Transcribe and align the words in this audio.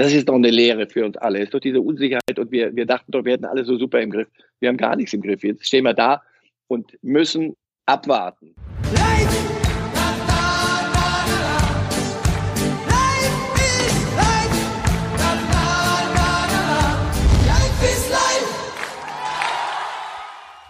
Das 0.00 0.14
ist 0.14 0.30
doch 0.30 0.36
eine 0.36 0.48
Lehre 0.48 0.86
für 0.86 1.04
uns 1.04 1.18
alle. 1.18 1.40
Es 1.40 1.44
ist 1.44 1.52
doch 1.52 1.60
diese 1.60 1.78
Unsicherheit 1.78 2.38
und 2.38 2.50
wir, 2.50 2.74
wir 2.74 2.86
dachten 2.86 3.12
doch, 3.12 3.22
wir 3.22 3.34
hätten 3.34 3.44
alles 3.44 3.66
so 3.66 3.76
super 3.76 4.00
im 4.00 4.10
Griff. 4.10 4.28
Wir 4.58 4.70
haben 4.70 4.78
gar 4.78 4.96
nichts 4.96 5.12
im 5.12 5.20
Griff. 5.20 5.44
Jetzt 5.44 5.66
stehen 5.66 5.84
wir 5.84 5.92
da 5.92 6.22
und 6.68 6.96
müssen 7.02 7.54
abwarten. 7.84 8.54
Life! 8.94 9.36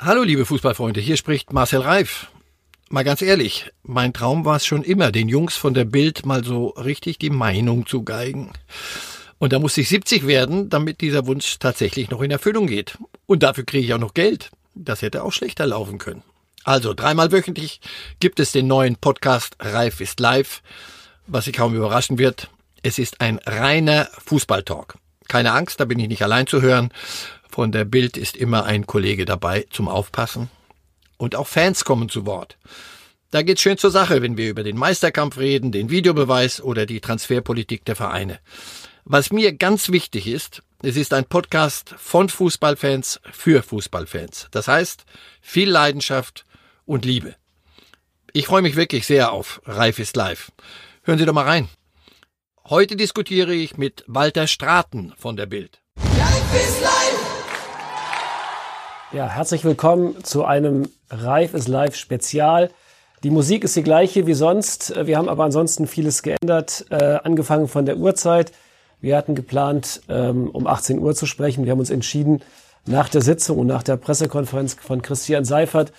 Hallo 0.01 0.25
liebe 0.25 0.45
Fußballfreunde, 0.45 0.99
hier 0.99 1.17
spricht 1.17 1.53
Marcel 1.53 1.83
Reif. 1.83 2.33
Mal 2.89 3.05
ganz 3.05 3.23
ehrlich, 3.23 3.71
mein 3.85 4.13
Traum 4.13 4.45
war 4.45 4.57
es 4.57 4.67
schon 4.67 4.83
immer, 4.83 5.13
den 5.13 5.29
Jungs 5.29 5.55
von 5.55 5.75
der 5.75 5.85
Bild 5.85 6.27
mal 6.27 6.43
so 6.43 6.71
richtig 6.71 7.19
die 7.19 7.31
Meinung 7.31 7.87
zu 7.87 8.03
geigen. 8.03 8.51
Und 9.41 9.55
da 9.55 9.59
musste 9.59 9.81
ich 9.81 9.89
70 9.89 10.27
werden, 10.27 10.69
damit 10.69 11.01
dieser 11.01 11.27
Wunsch 11.27 11.59
tatsächlich 11.59 12.11
noch 12.11 12.21
in 12.21 12.31
Erfüllung 12.31 12.67
geht. 12.67 12.99
Und 13.25 13.43
dafür 13.43 13.65
kriege 13.65 13.87
ich 13.87 13.95
auch 13.95 13.99
noch 13.99 14.13
Geld. 14.13 14.51
Das 14.75 15.01
hätte 15.01 15.25
auch 15.25 15.33
schlechter 15.33 15.67
laufen 15.67 15.97
können. 15.97 16.23
Also 16.63 16.93
dreimal 16.93 17.33
wöchentlich 17.33 17.81
gibt 18.21 18.39
es 18.39 18.53
den 18.53 18.67
neuen 18.67 18.97
Podcast 18.97 19.57
Reif 19.59 20.03
ist 20.03 20.21
live. 20.21 20.63
Was 21.27 21.47
Sie 21.47 21.53
kaum 21.53 21.75
überraschen 21.75 22.19
wird, 22.19 22.51
es 22.83 22.99
ist 22.99 23.23
ein 23.23 23.41
reiner 23.47 24.11
Fußballtalk. 24.27 24.97
Keine 25.27 25.53
Angst, 25.53 25.81
da 25.81 25.87
bin 25.87 25.99
ich 25.99 26.09
nicht 26.09 26.23
allein 26.23 26.47
zu 26.47 26.61
hören. 26.61 26.91
Von 27.49 27.73
der 27.73 27.87
Bild 27.87 28.19
ist 28.19 28.37
immer 28.37 28.65
ein 28.65 28.87
Kollege 28.87 29.25
dabei 29.25 29.65
zum 29.71 29.89
Aufpassen. 29.89 30.51
Und 31.17 31.35
auch 31.35 31.47
Fans 31.47 31.87
kommen 31.87 32.11
zu 32.11 32.27
Wort. 32.27 32.59
Da 33.31 33.41
geht's 33.41 33.63
schön 33.63 33.79
zur 33.79 33.91
Sache, 33.91 34.21
wenn 34.21 34.37
wir 34.37 34.51
über 34.51 34.65
den 34.65 34.77
Meisterkampf 34.77 35.39
reden, 35.39 35.73
den 35.73 35.89
Videobeweis 35.89 36.61
oder 36.61 36.85
die 36.85 37.01
Transferpolitik 37.01 37.87
der 37.87 37.97
Vereine. 37.97 38.39
Was 39.05 39.33
mir 39.33 39.55
ganz 39.55 39.91
wichtig 39.91 40.27
ist, 40.27 40.63
es 40.83 40.97
ist 40.97 41.15
ein 41.15 41.25
Podcast 41.25 41.95
von 41.97 42.29
Fußballfans 42.29 43.21
für 43.33 43.63
Fußballfans. 43.63 44.49
Das 44.51 44.69
heißt, 44.69 45.05
viel 45.41 45.71
Leidenschaft 45.71 46.45
und 46.85 47.05
Liebe. 47.05 47.35
Ich 48.33 48.47
freue 48.47 48.63
mich 48.63 48.77
wirklich 48.77 49.07
sehr 49.07 49.33
auf 49.33 49.63
Reif 49.65 49.99
ist 49.99 50.17
live. 50.17 50.53
Hören 51.03 51.19
Sie 51.19 51.25
doch 51.25 51.33
mal 51.33 51.47
rein. 51.47 51.69
Heute 52.69 52.95
diskutiere 52.95 53.55
ich 53.55 53.79
mit 53.79 54.05
Walter 54.07 54.47
Straten 54.47 55.15
von 55.17 55.37
der 55.37 55.47
Bild. 55.47 55.81
Reif 55.97 56.55
ist 56.55 56.83
live! 56.83 56.91
Ja, 59.13 59.29
herzlich 59.29 59.65
willkommen 59.65 60.23
zu 60.25 60.45
einem 60.45 60.91
Reif 61.09 61.55
ist 61.55 61.69
live 61.69 61.97
Spezial. 61.97 62.71
Die 63.23 63.31
Musik 63.31 63.65
ist 63.65 63.77
die 63.77 63.83
gleiche 63.83 64.27
wie 64.27 64.35
sonst. 64.35 64.95
Wir 64.95 65.17
haben 65.17 65.29
aber 65.29 65.45
ansonsten 65.45 65.87
vieles 65.87 66.23
geändert, 66.23 66.85
äh, 66.91 67.19
angefangen 67.25 67.67
von 67.67 67.87
der 67.87 67.97
Uhrzeit. 67.97 68.53
Wir 69.01 69.17
hatten 69.17 69.35
geplant, 69.35 70.03
ähm, 70.09 70.51
um 70.51 70.67
18 70.67 70.99
Uhr 70.99 71.15
zu 71.15 71.27
sprechen. 71.27 71.65
Wir 71.65 71.73
haben 71.73 71.81
uns 71.81 71.91
entschieden, 71.91 72.43
nach 72.87 73.09
der 73.09 73.23
Sitzung 73.23 73.59
und 73.59 73.67
nach 73.67 73.83
der 73.83 73.97
Pressekonferenz 73.97 74.75
von 74.75 75.03
Christian 75.03 75.45
Seifert 75.45 75.93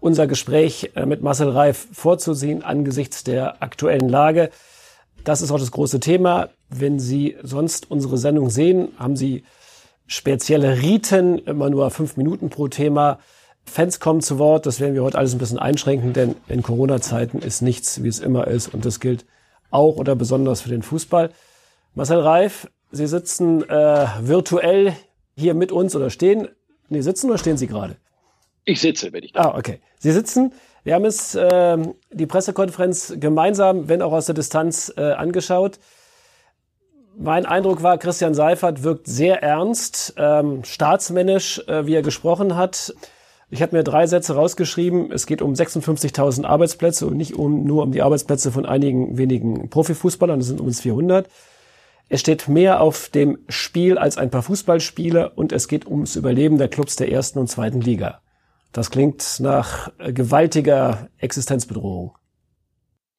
unser 0.00 0.26
Gespräch 0.26 0.92
äh, 0.94 1.06
mit 1.06 1.22
Marcel 1.22 1.50
Reif 1.50 1.88
vorzusehen 1.92 2.62
angesichts 2.62 3.22
der 3.22 3.62
aktuellen 3.62 4.08
Lage. 4.08 4.50
Das 5.24 5.42
ist 5.42 5.50
auch 5.50 5.58
das 5.58 5.70
große 5.70 6.00
Thema. 6.00 6.48
Wenn 6.70 6.98
Sie 6.98 7.36
sonst 7.42 7.90
unsere 7.90 8.16
Sendung 8.16 8.48
sehen, 8.48 8.88
haben 8.98 9.16
Sie 9.16 9.44
spezielle 10.06 10.82
Riten, 10.82 11.38
immer 11.38 11.70
nur 11.70 11.90
fünf 11.90 12.16
Minuten 12.16 12.48
pro 12.48 12.68
Thema. 12.68 13.18
Fans 13.64 14.00
kommen 14.00 14.22
zu 14.22 14.38
Wort, 14.38 14.66
das 14.66 14.80
werden 14.80 14.94
wir 14.94 15.04
heute 15.04 15.18
alles 15.18 15.34
ein 15.34 15.38
bisschen 15.38 15.58
einschränken, 15.58 16.12
denn 16.12 16.34
in 16.48 16.62
Corona-Zeiten 16.62 17.40
ist 17.40 17.60
nichts, 17.60 18.02
wie 18.02 18.08
es 18.08 18.18
immer 18.18 18.48
ist 18.48 18.72
und 18.72 18.84
das 18.84 18.98
gilt 18.98 19.26
auch 19.70 19.96
oder 19.96 20.16
besonders 20.16 20.62
für 20.62 20.70
den 20.70 20.82
Fußball. 20.82 21.30
Marcel 21.94 22.20
Reif, 22.20 22.68
Sie 22.92 23.06
sitzen 23.06 23.68
äh, 23.68 24.06
virtuell 24.20 24.94
hier 25.36 25.54
mit 25.54 25.72
uns 25.72 25.94
oder 25.94 26.10
stehen? 26.10 26.48
Nee, 26.88 27.00
sitzen 27.00 27.28
oder 27.28 27.38
stehen 27.38 27.56
Sie 27.56 27.66
gerade? 27.66 27.96
Ich 28.64 28.80
sitze, 28.80 29.12
wenn 29.12 29.24
ich 29.24 29.32
da. 29.32 29.42
Ah, 29.42 29.58
okay. 29.58 29.80
Sie 29.98 30.12
sitzen. 30.12 30.52
Wir 30.82 30.94
haben 30.94 31.04
es 31.04 31.34
äh, 31.34 31.78
die 32.10 32.26
Pressekonferenz 32.26 33.14
gemeinsam, 33.16 33.88
wenn 33.88 34.02
auch 34.02 34.12
aus 34.12 34.26
der 34.26 34.34
Distanz, 34.34 34.92
äh, 34.96 35.12
angeschaut. 35.12 35.78
Mein 37.16 37.44
Eindruck 37.44 37.82
war, 37.82 37.98
Christian 37.98 38.34
Seifert 38.34 38.82
wirkt 38.82 39.06
sehr 39.06 39.42
ernst, 39.42 40.14
ähm, 40.16 40.64
staatsmännisch, 40.64 41.60
äh, 41.66 41.86
wie 41.86 41.94
er 41.94 42.02
gesprochen 42.02 42.56
hat. 42.56 42.94
Ich 43.50 43.62
habe 43.62 43.76
mir 43.76 43.82
drei 43.82 44.06
Sätze 44.06 44.34
rausgeschrieben. 44.34 45.10
Es 45.10 45.26
geht 45.26 45.42
um 45.42 45.52
56.000 45.54 46.44
Arbeitsplätze 46.44 47.06
und 47.06 47.16
nicht 47.16 47.34
um, 47.34 47.64
nur 47.64 47.82
um 47.82 47.92
die 47.92 48.00
Arbeitsplätze 48.00 48.52
von 48.52 48.64
einigen 48.64 49.18
wenigen 49.18 49.68
Profifußballern. 49.68 50.38
Das 50.38 50.48
sind 50.48 50.60
um 50.60 50.72
400. 50.72 51.28
Es 52.10 52.20
steht 52.20 52.48
mehr 52.48 52.80
auf 52.80 53.08
dem 53.08 53.38
Spiel 53.48 53.96
als 53.96 54.18
ein 54.18 54.30
paar 54.30 54.42
Fußballspiele 54.42 55.30
und 55.30 55.52
es 55.52 55.68
geht 55.68 55.86
ums 55.86 56.16
Überleben 56.16 56.58
der 56.58 56.68
Clubs 56.68 56.96
der 56.96 57.10
ersten 57.10 57.38
und 57.38 57.46
zweiten 57.46 57.80
Liga. 57.80 58.20
Das 58.72 58.90
klingt 58.90 59.38
nach 59.38 59.92
gewaltiger 59.98 61.08
Existenzbedrohung. 61.18 62.16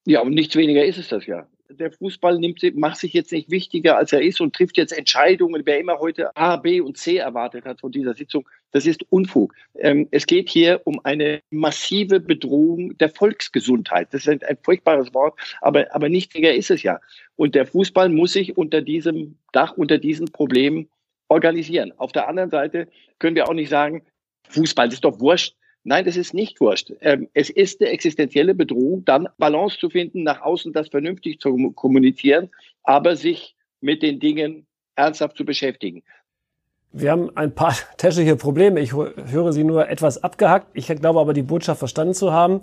Ja, 0.04 0.20
und 0.20 0.34
nichts 0.34 0.56
weniger 0.56 0.84
ist 0.84 0.98
es 0.98 1.08
das 1.08 1.26
ja 1.26 1.46
der 1.72 1.92
Fußball 1.92 2.38
nimmt, 2.38 2.62
macht 2.76 2.98
sich 2.98 3.12
jetzt 3.12 3.32
nicht 3.32 3.50
wichtiger, 3.50 3.96
als 3.96 4.12
er 4.12 4.22
ist 4.22 4.40
und 4.40 4.54
trifft 4.54 4.76
jetzt 4.76 4.92
Entscheidungen, 4.92 5.62
wer 5.64 5.78
immer 5.78 5.98
heute 5.98 6.36
A, 6.36 6.56
B 6.56 6.80
und 6.80 6.96
C 6.96 7.16
erwartet 7.16 7.64
hat 7.64 7.80
von 7.80 7.92
dieser 7.92 8.14
Sitzung. 8.14 8.48
Das 8.70 8.86
ist 8.86 9.04
Unfug. 9.10 9.54
Ähm, 9.78 10.08
es 10.10 10.26
geht 10.26 10.48
hier 10.48 10.80
um 10.84 11.00
eine 11.04 11.40
massive 11.50 12.20
Bedrohung 12.20 12.96
der 12.98 13.10
Volksgesundheit. 13.10 14.08
Das 14.12 14.26
ist 14.26 14.42
ein, 14.42 14.58
furchtbares 14.62 15.12
Wort, 15.14 15.38
aber, 15.60 15.94
aber 15.94 16.08
nicht 16.08 16.34
weniger 16.34 16.54
ist 16.54 16.70
es 16.70 16.82
ja. 16.82 17.00
Und 17.36 17.54
der 17.54 17.66
Fußball 17.66 18.08
muss 18.08 18.32
sich 18.32 18.56
unter 18.56 18.80
diesem 18.80 19.36
Dach, 19.52 19.76
unter 19.76 19.98
diesen 19.98 20.26
Problemen 20.32 20.88
organisieren. 21.28 21.92
Auf 21.98 22.12
der 22.12 22.28
anderen 22.28 22.50
Seite 22.50 22.88
können 23.18 23.36
wir 23.36 23.48
auch 23.48 23.54
nicht 23.54 23.70
sagen, 23.70 24.02
Fußball, 24.48 24.92
ist 24.92 25.04
doch 25.04 25.20
wurscht. 25.20 25.56
Nein, 25.84 26.04
das 26.04 26.16
ist 26.16 26.32
nicht 26.32 26.60
wurscht. 26.60 26.92
Ähm, 27.00 27.28
es 27.34 27.50
ist 27.50 27.80
eine 27.80 27.90
existenzielle 27.90 28.54
Bedrohung, 28.54 29.04
dann 29.04 29.28
Balance 29.38 29.78
zu 29.78 29.90
finden, 29.90 30.22
nach 30.22 30.40
außen 30.40 30.72
das 30.72 30.88
vernünftig 30.88 31.40
zu 31.40 31.72
kommunizieren, 31.72 32.50
aber 32.84 33.16
sich 33.16 33.56
mit 33.80 34.02
den 34.02 34.20
Dingen 34.20 34.66
ernsthaft 34.94 35.36
zu 35.36 35.44
beschäftigen. 35.44 36.02
Wir 36.92 37.10
haben 37.10 37.36
ein 37.36 37.54
paar 37.54 37.74
technische 37.96 38.36
Probleme. 38.36 38.80
Ich 38.80 38.92
höre 38.92 39.52
Sie 39.52 39.64
nur 39.64 39.88
etwas 39.88 40.22
abgehackt. 40.22 40.68
Ich 40.74 40.86
glaube 40.86 41.20
aber, 41.20 41.32
die 41.32 41.42
Botschaft 41.42 41.80
verstanden 41.80 42.14
zu 42.14 42.32
haben, 42.32 42.62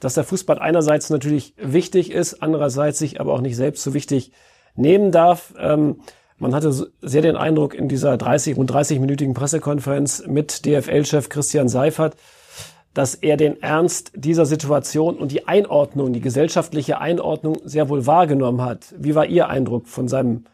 dass 0.00 0.14
der 0.14 0.24
Fußball 0.24 0.58
einerseits 0.58 1.10
natürlich 1.10 1.54
wichtig 1.56 2.10
ist, 2.10 2.42
andererseits 2.42 2.98
sich 2.98 3.20
aber 3.20 3.32
auch 3.32 3.40
nicht 3.40 3.56
selbst 3.56 3.82
so 3.82 3.94
wichtig 3.94 4.32
nehmen 4.76 5.10
darf. 5.10 5.54
Ähm, 5.58 6.00
man 6.36 6.54
hatte 6.54 6.72
sehr 7.00 7.22
den 7.22 7.36
Eindruck 7.36 7.74
in 7.74 7.88
dieser 7.88 8.16
30 8.16 8.56
und 8.58 8.70
30-minütigen 8.70 9.34
Pressekonferenz 9.34 10.24
mit 10.26 10.64
DFL-Chef 10.64 11.28
Christian 11.28 11.68
Seifert, 11.68 12.16
dass 12.94 13.14
er 13.14 13.36
den 13.36 13.62
Ernst 13.62 14.12
dieser 14.14 14.46
Situation 14.46 15.16
und 15.16 15.30
die 15.30 15.46
Einordnung, 15.46 16.12
die 16.12 16.20
gesellschaftliche 16.20 17.00
Einordnung 17.00 17.58
sehr 17.64 17.88
wohl 17.88 18.06
wahrgenommen 18.06 18.62
hat. 18.62 18.94
Wie 18.98 19.14
war 19.14 19.26
Ihr 19.26 19.48
Eindruck 19.48 19.86
von 19.86 20.08
seinem 20.08 20.44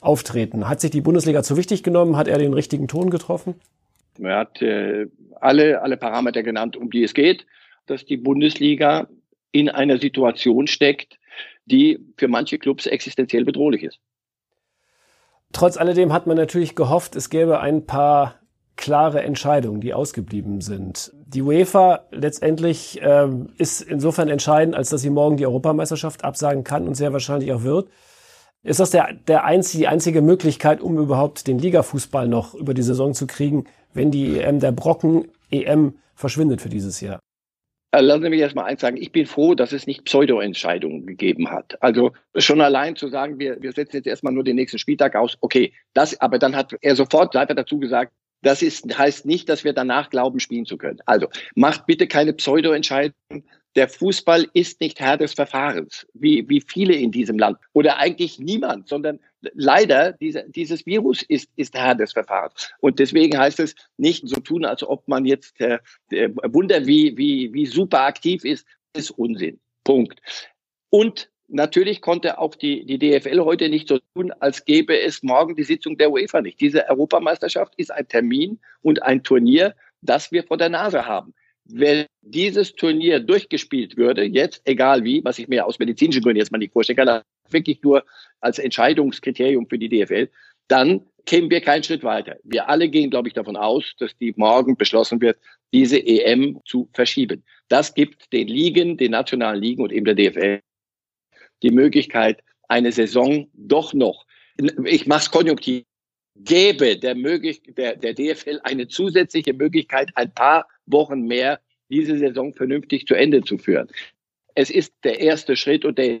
Auftreten? 0.00 0.68
Hat 0.68 0.80
sich 0.80 0.90
die 0.90 1.00
Bundesliga 1.00 1.42
zu 1.42 1.56
wichtig 1.56 1.82
genommen? 1.82 2.16
Hat 2.16 2.28
er 2.28 2.38
den 2.38 2.54
richtigen 2.54 2.88
Ton 2.88 3.10
getroffen? 3.10 3.54
Er 4.18 4.36
hat 4.38 4.62
äh, 4.62 5.06
alle, 5.40 5.82
alle 5.82 5.96
Parameter 5.96 6.42
genannt, 6.42 6.76
um 6.76 6.90
die 6.90 7.02
es 7.02 7.14
geht, 7.14 7.46
dass 7.86 8.04
die 8.04 8.16
Bundesliga 8.16 9.08
in 9.52 9.68
einer 9.68 9.98
Situation 9.98 10.66
steckt, 10.66 11.18
die 11.64 11.98
für 12.16 12.28
manche 12.28 12.58
Clubs 12.58 12.86
existenziell 12.86 13.44
bedrohlich 13.44 13.82
ist. 13.82 13.98
Trotz 15.52 15.76
alledem 15.76 16.12
hat 16.12 16.26
man 16.26 16.36
natürlich 16.36 16.76
gehofft, 16.76 17.16
es 17.16 17.28
gäbe 17.28 17.60
ein 17.60 17.84
paar 17.84 18.39
klare 18.80 19.22
Entscheidungen, 19.22 19.82
die 19.82 19.92
ausgeblieben 19.92 20.62
sind. 20.62 21.12
Die 21.26 21.42
UEFA 21.42 22.06
letztendlich 22.10 22.98
ähm, 23.02 23.50
ist 23.58 23.82
insofern 23.82 24.28
entscheidend, 24.28 24.74
als 24.74 24.88
dass 24.88 25.02
sie 25.02 25.10
morgen 25.10 25.36
die 25.36 25.44
Europameisterschaft 25.44 26.24
absagen 26.24 26.64
kann 26.64 26.88
und 26.88 26.94
sehr 26.94 27.12
wahrscheinlich 27.12 27.52
auch 27.52 27.62
wird. 27.62 27.90
Ist 28.62 28.80
das 28.80 28.90
der, 28.90 29.12
der 29.28 29.44
einzige, 29.44 29.78
die 29.78 29.88
einzige 29.88 30.22
Möglichkeit, 30.22 30.80
um 30.80 30.98
überhaupt 30.98 31.46
den 31.46 31.58
Ligafußball 31.58 32.26
noch 32.26 32.54
über 32.54 32.72
die 32.72 32.82
Saison 32.82 33.12
zu 33.12 33.26
kriegen, 33.26 33.66
wenn 33.92 34.10
die 34.10 34.38
EM 34.38 34.60
der 34.60 34.72
Brocken 34.72 35.28
EM 35.50 35.94
verschwindet 36.14 36.62
für 36.62 36.70
dieses 36.70 37.02
Jahr? 37.02 37.20
Äh, 37.92 38.00
lassen 38.00 38.22
Sie 38.22 38.30
mich 38.30 38.40
erst 38.40 38.54
mal 38.54 38.64
eins 38.64 38.80
sagen. 38.80 38.96
Ich 38.96 39.12
bin 39.12 39.26
froh, 39.26 39.54
dass 39.54 39.72
es 39.72 39.86
nicht 39.86 40.04
Pseudo-Entscheidungen 40.04 41.06
gegeben 41.06 41.50
hat. 41.50 41.82
Also 41.82 42.12
schon 42.36 42.62
allein 42.62 42.96
zu 42.96 43.08
sagen, 43.08 43.38
wir, 43.38 43.60
wir 43.60 43.72
setzen 43.72 43.96
jetzt 43.96 44.06
erstmal 44.06 44.32
nur 44.32 44.44
den 44.44 44.56
nächsten 44.56 44.78
Spieltag 44.78 45.16
aus. 45.16 45.36
Okay, 45.40 45.74
das, 45.92 46.18
aber 46.20 46.38
dann 46.38 46.56
hat 46.56 46.74
er 46.80 46.96
sofort 46.96 47.34
weiter 47.34 47.54
dazu 47.54 47.78
gesagt, 47.78 48.12
das 48.42 48.62
ist, 48.62 48.96
heißt 48.96 49.26
nicht, 49.26 49.48
dass 49.48 49.64
wir 49.64 49.72
danach 49.72 50.10
glauben, 50.10 50.40
spielen 50.40 50.66
zu 50.66 50.76
können. 50.76 51.00
Also 51.06 51.28
macht 51.54 51.86
bitte 51.86 52.06
keine 52.06 52.32
Pseudo-Entscheidung. 52.32 53.14
Der 53.76 53.88
Fußball 53.88 54.48
ist 54.52 54.80
nicht 54.80 54.98
Herr 54.98 55.16
des 55.16 55.34
Verfahrens, 55.34 56.06
wie, 56.14 56.48
wie 56.48 56.60
viele 56.60 56.94
in 56.94 57.12
diesem 57.12 57.38
Land. 57.38 57.58
Oder 57.72 57.98
eigentlich 57.98 58.38
niemand, 58.38 58.88
sondern 58.88 59.20
leider 59.52 60.12
diese, 60.12 60.44
dieses 60.48 60.86
Virus 60.86 61.22
ist, 61.22 61.48
ist 61.56 61.74
Herr 61.74 61.94
des 61.94 62.12
Verfahrens. 62.12 62.72
Und 62.80 62.98
deswegen 62.98 63.38
heißt 63.38 63.60
es 63.60 63.74
nicht 63.96 64.26
so 64.26 64.40
tun, 64.40 64.64
als 64.64 64.82
ob 64.82 65.06
man 65.06 65.24
jetzt 65.24 65.60
äh, 65.60 65.78
Wunder 66.10 66.86
wie, 66.86 67.16
wie, 67.16 67.52
wie 67.52 67.66
super 67.66 68.00
aktiv 68.00 68.44
ist. 68.44 68.66
Das 68.92 69.04
ist 69.04 69.10
Unsinn. 69.12 69.60
Punkt. 69.84 70.20
Und 70.90 71.30
Natürlich 71.52 72.00
konnte 72.00 72.38
auch 72.38 72.54
die, 72.54 72.86
die 72.86 72.98
DFL 72.98 73.40
heute 73.40 73.68
nicht 73.68 73.88
so 73.88 73.98
tun, 74.14 74.30
als 74.38 74.64
gäbe 74.64 74.98
es 74.98 75.24
morgen 75.24 75.56
die 75.56 75.64
Sitzung 75.64 75.98
der 75.98 76.12
UEFA 76.12 76.40
nicht. 76.40 76.60
Diese 76.60 76.88
Europameisterschaft 76.88 77.74
ist 77.76 77.90
ein 77.90 78.06
Termin 78.06 78.60
und 78.82 79.02
ein 79.02 79.24
Turnier, 79.24 79.74
das 80.00 80.30
wir 80.30 80.44
vor 80.44 80.58
der 80.58 80.68
Nase 80.68 81.06
haben. 81.06 81.34
Wenn 81.64 82.06
dieses 82.22 82.74
Turnier 82.74 83.18
durchgespielt 83.18 83.96
würde, 83.96 84.22
jetzt 84.22 84.62
egal 84.64 85.02
wie, 85.02 85.24
was 85.24 85.40
ich 85.40 85.48
mir 85.48 85.66
aus 85.66 85.80
medizinischen 85.80 86.22
Gründen 86.22 86.38
jetzt 86.38 86.52
mal 86.52 86.58
nicht 86.58 86.72
vorstellen 86.72 86.96
kann, 86.96 87.22
wirklich 87.50 87.82
nur 87.82 88.04
als 88.40 88.60
Entscheidungskriterium 88.60 89.66
für 89.68 89.78
die 89.78 89.88
DFL, 89.88 90.30
dann 90.68 91.04
kämen 91.26 91.50
wir 91.50 91.60
keinen 91.60 91.82
Schritt 91.82 92.04
weiter. 92.04 92.36
Wir 92.44 92.68
alle 92.68 92.88
gehen, 92.88 93.10
glaube 93.10 93.26
ich, 93.26 93.34
davon 93.34 93.56
aus, 93.56 93.92
dass 93.98 94.16
die 94.18 94.32
morgen 94.36 94.76
beschlossen 94.76 95.20
wird, 95.20 95.36
diese 95.72 95.98
EM 95.98 96.60
zu 96.64 96.88
verschieben. 96.92 97.42
Das 97.68 97.94
gibt 97.94 98.32
den 98.32 98.46
Ligen, 98.46 98.96
den 98.96 99.10
nationalen 99.10 99.60
Ligen 99.60 99.82
und 99.82 99.92
eben 99.92 100.04
der 100.04 100.14
DFL 100.14 100.60
die 101.62 101.70
Möglichkeit, 101.70 102.42
eine 102.68 102.92
Saison 102.92 103.48
doch 103.54 103.92
noch, 103.94 104.26
ich 104.84 105.06
mache 105.06 105.20
es 105.20 105.30
konjunktiv, 105.30 105.84
gäbe 106.36 106.96
der, 106.98 107.14
möglich, 107.14 107.62
der, 107.76 107.96
der 107.96 108.14
DFL 108.14 108.60
eine 108.62 108.88
zusätzliche 108.88 109.52
Möglichkeit, 109.52 110.10
ein 110.14 110.32
paar 110.32 110.68
Wochen 110.86 111.22
mehr 111.22 111.60
diese 111.88 112.18
Saison 112.18 112.52
vernünftig 112.54 113.06
zu 113.06 113.14
Ende 113.14 113.42
zu 113.42 113.58
führen. 113.58 113.88
Es 114.54 114.70
ist 114.70 114.92
der 115.04 115.20
erste 115.20 115.56
Schritt 115.56 115.84
und 115.84 115.98
der 115.98 116.20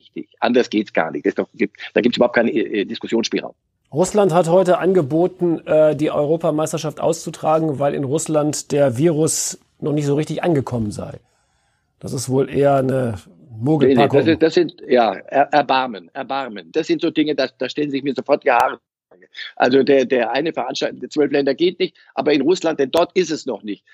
wichtig. 0.00 0.28
Anders 0.40 0.70
geht's 0.70 0.92
gar 0.92 1.10
nicht. 1.10 1.26
Doch, 1.38 1.48
da 1.94 2.00
gibt 2.00 2.14
es 2.14 2.16
überhaupt 2.16 2.34
keinen 2.34 2.48
äh, 2.48 2.84
Diskussionsspielraum. 2.84 3.54
Russland 3.92 4.32
hat 4.32 4.48
heute 4.48 4.78
angeboten, 4.78 5.66
äh, 5.66 5.96
die 5.96 6.10
Europameisterschaft 6.10 7.00
auszutragen, 7.00 7.78
weil 7.78 7.94
in 7.94 8.04
Russland 8.04 8.72
der 8.72 8.96
Virus 8.96 9.58
noch 9.80 9.92
nicht 9.92 10.06
so 10.06 10.14
richtig 10.14 10.42
angekommen 10.42 10.90
sei. 10.90 11.18
Das 11.98 12.12
ist 12.12 12.28
wohl 12.28 12.48
eher 12.48 12.76
eine 12.76 13.18
Mogelpackung. 13.60 14.20
Nee, 14.20 14.30
nee, 14.32 14.36
das, 14.36 14.54
sind, 14.54 14.82
ja, 14.86 15.14
Erbarmen, 15.14 16.10
Erbarmen. 16.14 16.72
Das 16.72 16.86
sind 16.86 17.02
so 17.02 17.10
Dinge, 17.10 17.34
da, 17.34 17.48
da 17.58 17.68
stellen 17.68 17.90
sich 17.90 18.02
mir 18.02 18.14
sofort 18.14 18.44
die 18.44 18.50
Haare. 18.50 18.80
Also 19.56 19.82
der, 19.82 20.04
der 20.06 20.30
eine 20.30 20.52
Veranstaltung 20.52 21.00
der 21.00 21.10
zwölf 21.10 21.30
Länder 21.30 21.54
geht 21.54 21.78
nicht, 21.78 21.96
aber 22.14 22.32
in 22.32 22.42
Russland, 22.42 22.80
denn 22.80 22.90
dort 22.90 23.16
ist 23.16 23.30
es 23.30 23.46
noch 23.46 23.62
nicht. 23.62 23.84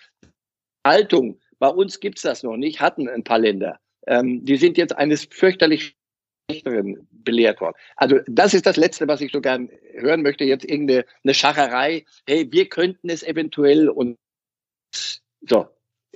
Haltung, 0.87 1.41
bei 1.59 1.69
uns 1.69 2.01
gibt's 2.01 2.23
das 2.23 2.43
noch 2.43 2.57
nicht, 2.57 2.81
hatten 2.81 3.09
ein 3.09 3.25
paar 3.25 3.39
Länder. 3.39 3.81
Ähm, 4.07 4.45
die 4.45 4.57
sind 4.57 4.79
jetzt 4.79 4.97
eines 4.97 5.25
fürchterlich 5.25 5.97
schlechteren 6.49 7.09
belehrt 7.11 7.61
worden. 7.61 7.77
Also 7.97 8.21
das 8.27 8.55
ist 8.55 8.67
das 8.67 8.77
Letzte, 8.77 9.09
was 9.09 9.21
ich 9.21 9.33
so 9.33 9.41
gern 9.41 9.69
hören 9.95 10.23
möchte. 10.23 10.45
Jetzt 10.45 10.65
irgendeine 10.65 11.05
eine 11.25 11.35
Schacherei. 11.35 12.05
Hey, 12.27 12.51
wir 12.53 12.69
könnten 12.69 13.11
es 13.11 13.23
eventuell 13.25 13.89
und 13.89 14.17
so 15.41 15.67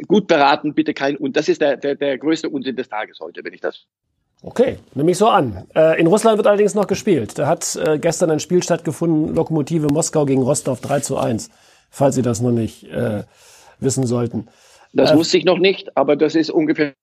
gut 0.07 0.27
beraten, 0.27 0.75
bitte 0.75 0.95
kein 0.95 1.17
und 1.17 1.37
das 1.37 1.49
ist 1.49 1.61
der, 1.61 1.77
der, 1.77 1.95
der 1.95 2.19
größte 2.19 2.49
Unsinn 2.49 2.77
des 2.77 2.89
Tages 2.89 3.19
heute, 3.21 3.45
wenn 3.45 3.53
ich 3.53 3.61
das 3.61 3.87
Okay, 4.43 4.79
nehme 4.95 5.11
ich 5.11 5.19
so 5.19 5.29
an. 5.29 5.67
Äh, 5.75 6.01
in 6.01 6.07
Russland 6.07 6.39
wird 6.39 6.47
allerdings 6.47 6.75
noch 6.75 6.87
gespielt. 6.87 7.39
Da 7.39 7.47
hat 7.47 7.77
äh, 7.77 7.99
gestern 7.99 8.31
ein 8.31 8.41
Spiel 8.41 8.63
stattgefunden, 8.63 9.35
Lokomotive 9.35 9.89
Moskau 9.89 10.25
gegen 10.25 10.43
Rostov 10.43 10.81
3 10.81 11.01
zu 11.01 11.19
1, 11.19 11.51
falls 11.91 12.15
Sie 12.15 12.23
das 12.23 12.41
noch 12.41 12.51
nicht 12.51 12.85
äh, 12.85 13.25
wissen 13.81 14.07
sollten. 14.07 14.49
Das 14.95 15.11
äh, 15.11 15.17
wusste 15.17 15.37
ich 15.37 15.45
noch 15.45 15.59
nicht, 15.59 15.95
aber 15.97 16.17
das 16.17 16.35
ist 16.35 16.51
ungefähr 16.51 16.95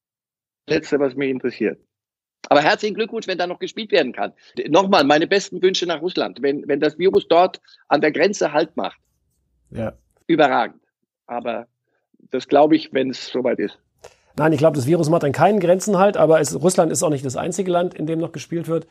das 0.65 0.77
Letzte, 0.77 0.99
was 0.99 1.15
mich 1.15 1.29
interessiert. 1.29 1.79
Aber 2.49 2.61
herzlichen 2.61 2.95
Glückwunsch, 2.95 3.27
wenn 3.27 3.37
da 3.37 3.45
noch 3.45 3.59
gespielt 3.59 3.91
werden 3.91 4.13
kann. 4.13 4.33
Nochmal, 4.69 5.03
meine 5.03 5.27
besten 5.27 5.61
Wünsche 5.61 5.85
nach 5.85 6.01
Russland. 6.01 6.41
Wenn, 6.41 6.67
wenn 6.67 6.79
das 6.79 6.97
Virus 6.97 7.27
dort 7.27 7.61
an 7.87 8.01
der 8.01 8.11
Grenze 8.11 8.53
Halt 8.53 8.75
macht. 8.77 8.99
Ja. 9.69 9.93
Überragend. 10.27 10.81
Aber 11.25 11.67
das 12.31 12.47
glaube 12.47 12.75
ich, 12.75 12.93
wenn 12.93 13.09
es 13.09 13.27
soweit 13.27 13.59
ist. 13.59 13.77
Nein, 14.37 14.53
ich 14.53 14.59
glaube, 14.59 14.75
das 14.75 14.85
Virus 14.85 15.09
macht 15.09 15.23
an 15.23 15.31
keinen 15.31 15.59
Grenzen 15.59 15.97
halt, 15.97 16.15
aber 16.15 16.39
es, 16.39 16.61
Russland 16.61 16.91
ist 16.91 17.01
auch 17.01 17.09
nicht 17.09 17.25
das 17.25 17.35
einzige 17.35 17.71
Land, 17.71 17.95
in 17.95 18.05
dem 18.05 18.19
noch 18.19 18.31
gespielt 18.31 18.67
wird. 18.67 18.87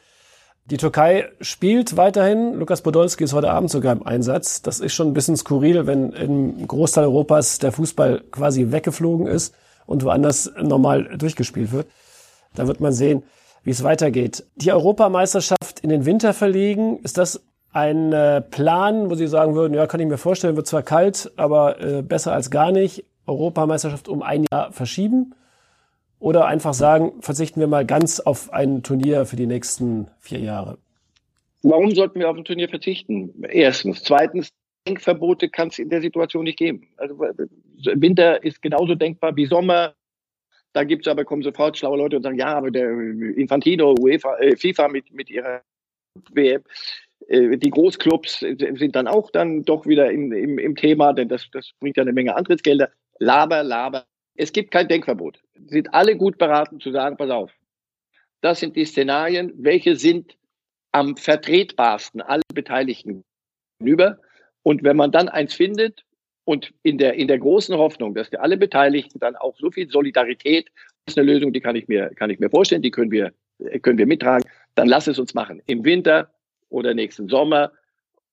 Die 0.64 0.78
Türkei 0.78 1.28
spielt 1.40 1.96
weiterhin. 1.96 2.54
Lukas 2.54 2.82
Podolski 2.82 3.22
ist 3.22 3.32
heute 3.32 3.50
Abend 3.50 3.70
sogar 3.70 3.92
im 3.92 4.04
Einsatz. 4.04 4.62
Das 4.62 4.80
ist 4.80 4.94
schon 4.94 5.06
ein 5.06 5.14
bisschen 5.14 5.36
skurril, 5.36 5.86
wenn 5.86 6.10
im 6.10 6.66
Großteil 6.66 7.04
Europas 7.04 7.60
der 7.60 7.70
Fußball 7.70 8.24
quasi 8.32 8.72
weggeflogen 8.72 9.28
ist 9.28 9.54
und 9.86 10.02
woanders 10.02 10.50
normal 10.60 11.16
durchgespielt 11.16 11.70
wird. 11.70 11.86
Da 12.56 12.66
wird 12.66 12.80
man 12.80 12.92
sehen, 12.92 13.22
wie 13.62 13.70
es 13.70 13.84
weitergeht. 13.84 14.44
Die 14.56 14.72
Europameisterschaft 14.72 15.78
in 15.82 15.90
den 15.90 16.04
Winter 16.04 16.34
verlegen, 16.34 16.98
ist 17.04 17.16
das 17.16 17.44
ein 17.72 18.12
äh, 18.12 18.40
Plan, 18.40 19.08
wo 19.10 19.14
Sie 19.14 19.28
sagen 19.28 19.54
würden, 19.54 19.74
ja, 19.74 19.86
kann 19.86 20.00
ich 20.00 20.06
mir 20.06 20.18
vorstellen, 20.18 20.56
wird 20.56 20.66
zwar 20.66 20.82
kalt, 20.82 21.30
aber 21.36 21.80
äh, 21.80 22.02
besser 22.02 22.32
als 22.32 22.50
gar 22.50 22.72
nicht. 22.72 23.04
Europameisterschaft 23.26 24.08
um 24.08 24.22
ein 24.22 24.46
Jahr 24.50 24.72
verschieben? 24.72 25.34
Oder 26.18 26.46
einfach 26.46 26.74
sagen, 26.74 27.20
verzichten 27.20 27.60
wir 27.60 27.66
mal 27.66 27.84
ganz 27.84 28.20
auf 28.20 28.52
ein 28.52 28.82
Turnier 28.82 29.26
für 29.26 29.36
die 29.36 29.46
nächsten 29.46 30.08
vier 30.18 30.40
Jahre? 30.40 30.78
Warum 31.62 31.94
sollten 31.94 32.20
wir 32.20 32.30
auf 32.30 32.36
ein 32.36 32.44
Turnier 32.44 32.68
verzichten? 32.68 33.44
Erstens. 33.48 34.02
Zweitens, 34.02 34.50
Denkverbote 34.86 35.48
kann 35.48 35.68
es 35.68 35.78
in 35.78 35.90
der 35.90 36.00
Situation 36.00 36.44
nicht 36.44 36.58
geben. 36.58 36.88
Also 36.96 37.18
Winter 37.18 38.42
ist 38.42 38.62
genauso 38.62 38.94
denkbar 38.94 39.36
wie 39.36 39.46
Sommer. 39.46 39.94
Da 40.72 40.84
gibt 40.84 41.06
es 41.06 41.10
aber, 41.10 41.24
kommen 41.24 41.42
sofort 41.42 41.76
schlaue 41.76 41.98
Leute 41.98 42.16
und 42.16 42.22
sagen, 42.22 42.38
ja, 42.38 42.54
aber 42.54 42.70
der 42.70 42.90
Infantino, 42.90 43.94
UEFA, 43.98 44.36
äh, 44.38 44.56
FIFA 44.56 44.88
mit, 44.88 45.12
mit 45.12 45.30
ihrer 45.30 45.62
WM, 46.32 46.62
äh, 47.28 47.56
die 47.56 47.70
Großclubs 47.70 48.40
sind 48.40 48.94
dann 48.94 49.06
auch 49.06 49.30
dann 49.30 49.64
doch 49.64 49.86
wieder 49.86 50.10
im, 50.10 50.32
im, 50.32 50.58
im 50.58 50.76
Thema, 50.76 51.12
denn 51.12 51.28
das, 51.28 51.48
das 51.50 51.72
bringt 51.80 51.96
ja 51.96 52.02
eine 52.02 52.12
Menge 52.12 52.36
Antrittsgelder. 52.36 52.90
Laber, 53.18 53.62
laber. 53.62 54.06
Es 54.34 54.52
gibt 54.52 54.70
kein 54.70 54.88
Denkverbot. 54.88 55.40
Sind 55.66 55.92
alle 55.94 56.16
gut 56.16 56.38
beraten 56.38 56.80
zu 56.80 56.90
sagen, 56.92 57.16
pass 57.16 57.30
auf, 57.30 57.52
das 58.40 58.60
sind 58.60 58.76
die 58.76 58.84
Szenarien, 58.84 59.52
welche 59.56 59.96
sind 59.96 60.36
am 60.92 61.16
vertretbarsten 61.16 62.20
alle 62.20 62.42
Beteiligten 62.54 63.24
gegenüber. 63.78 64.18
Und 64.62 64.82
wenn 64.82 64.96
man 64.96 65.12
dann 65.12 65.28
eins 65.28 65.54
findet 65.54 66.04
und 66.44 66.72
in 66.82 66.98
der, 66.98 67.14
in 67.14 67.28
der 67.28 67.38
großen 67.38 67.76
Hoffnung, 67.76 68.14
dass 68.14 68.30
die 68.30 68.38
alle 68.38 68.56
Beteiligten 68.56 69.18
dann 69.18 69.36
auch 69.36 69.56
so 69.56 69.70
viel 69.70 69.88
Solidarität, 69.88 70.70
das 71.04 71.14
ist 71.14 71.18
eine 71.18 71.32
Lösung, 71.32 71.52
die 71.52 71.60
kann 71.60 71.76
ich 71.76 71.88
mir, 71.88 72.10
kann 72.14 72.30
ich 72.30 72.38
mir 72.38 72.50
vorstellen, 72.50 72.82
die 72.82 72.90
können 72.90 73.10
wir, 73.10 73.32
können 73.82 73.98
wir 73.98 74.06
mittragen, 74.06 74.48
dann 74.74 74.88
lass 74.88 75.06
es 75.06 75.18
uns 75.18 75.34
machen. 75.34 75.62
Im 75.66 75.84
Winter 75.84 76.32
oder 76.68 76.94
nächsten 76.94 77.28
Sommer. 77.28 77.72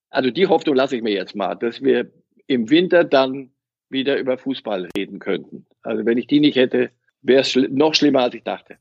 Also 0.10 0.32
die 0.32 0.48
Hoffnung 0.48 0.76
lasse 0.76 0.96
ich 0.96 1.04
mir 1.04 1.14
jetzt 1.14 1.36
mal, 1.36 1.56
dass 1.56 1.82
wir 1.82 2.12
im 2.48 2.70
Winter 2.70 3.04
dann 3.04 3.53
wieder 3.94 4.18
über 4.18 4.38
Fußball 4.38 4.90
reden 4.98 5.20
könnten. 5.20 5.66
Also 5.82 6.06
wenn 6.06 6.18
ich 6.18 6.28
die 6.28 6.42
nicht 6.42 6.58
hätte, 6.58 6.90
wäre 7.22 7.42
es 7.42 7.50
schl 7.50 7.70
noch 7.70 7.96
schlimmer, 7.96 8.24
als 8.24 8.36
ich 8.36 8.44
dachte. 8.44 8.76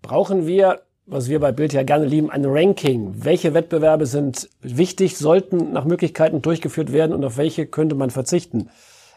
Brauchen 0.00 0.46
wir, 0.46 0.82
was 1.06 1.28
wir 1.28 1.38
bei 1.38 1.52
Bild 1.52 1.72
ja 1.72 1.82
gerne 1.82 2.06
lieben, 2.06 2.30
ein 2.30 2.44
Ranking? 2.46 3.12
Welche 3.16 3.54
Wettbewerbe 3.54 4.06
sind 4.06 4.48
wichtig, 4.60 5.16
sollten 5.16 5.72
nach 5.72 5.84
Möglichkeiten 5.84 6.42
durchgeführt 6.42 6.92
werden 6.92 7.12
und 7.12 7.24
auf 7.24 7.36
welche 7.36 7.66
könnte 7.66 7.94
man 7.94 8.10
verzichten? 8.10 8.70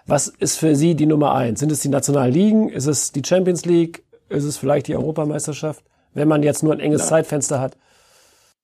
Was 0.05 0.27
ist 0.27 0.57
für 0.57 0.75
Sie 0.75 0.95
die 0.95 1.07
Nummer 1.07 1.33
eins? 1.33 1.59
Sind 1.59 1.71
es 1.71 1.79
die 1.79 1.89
nationalen 1.89 2.33
Ligen? 2.33 2.69
Ist 2.69 2.85
es 2.85 3.12
die 3.12 3.24
Champions 3.25 3.65
League? 3.65 4.03
Ist 4.29 4.43
es 4.43 4.57
vielleicht 4.57 4.88
die 4.88 4.95
Europameisterschaft? 4.95 5.83
Wenn 6.13 6.27
man 6.27 6.43
jetzt 6.43 6.63
nur 6.63 6.74
ein 6.74 6.79
enges 6.79 7.01
ja. 7.01 7.07
Zeitfenster 7.07 7.59
hat? 7.59 7.77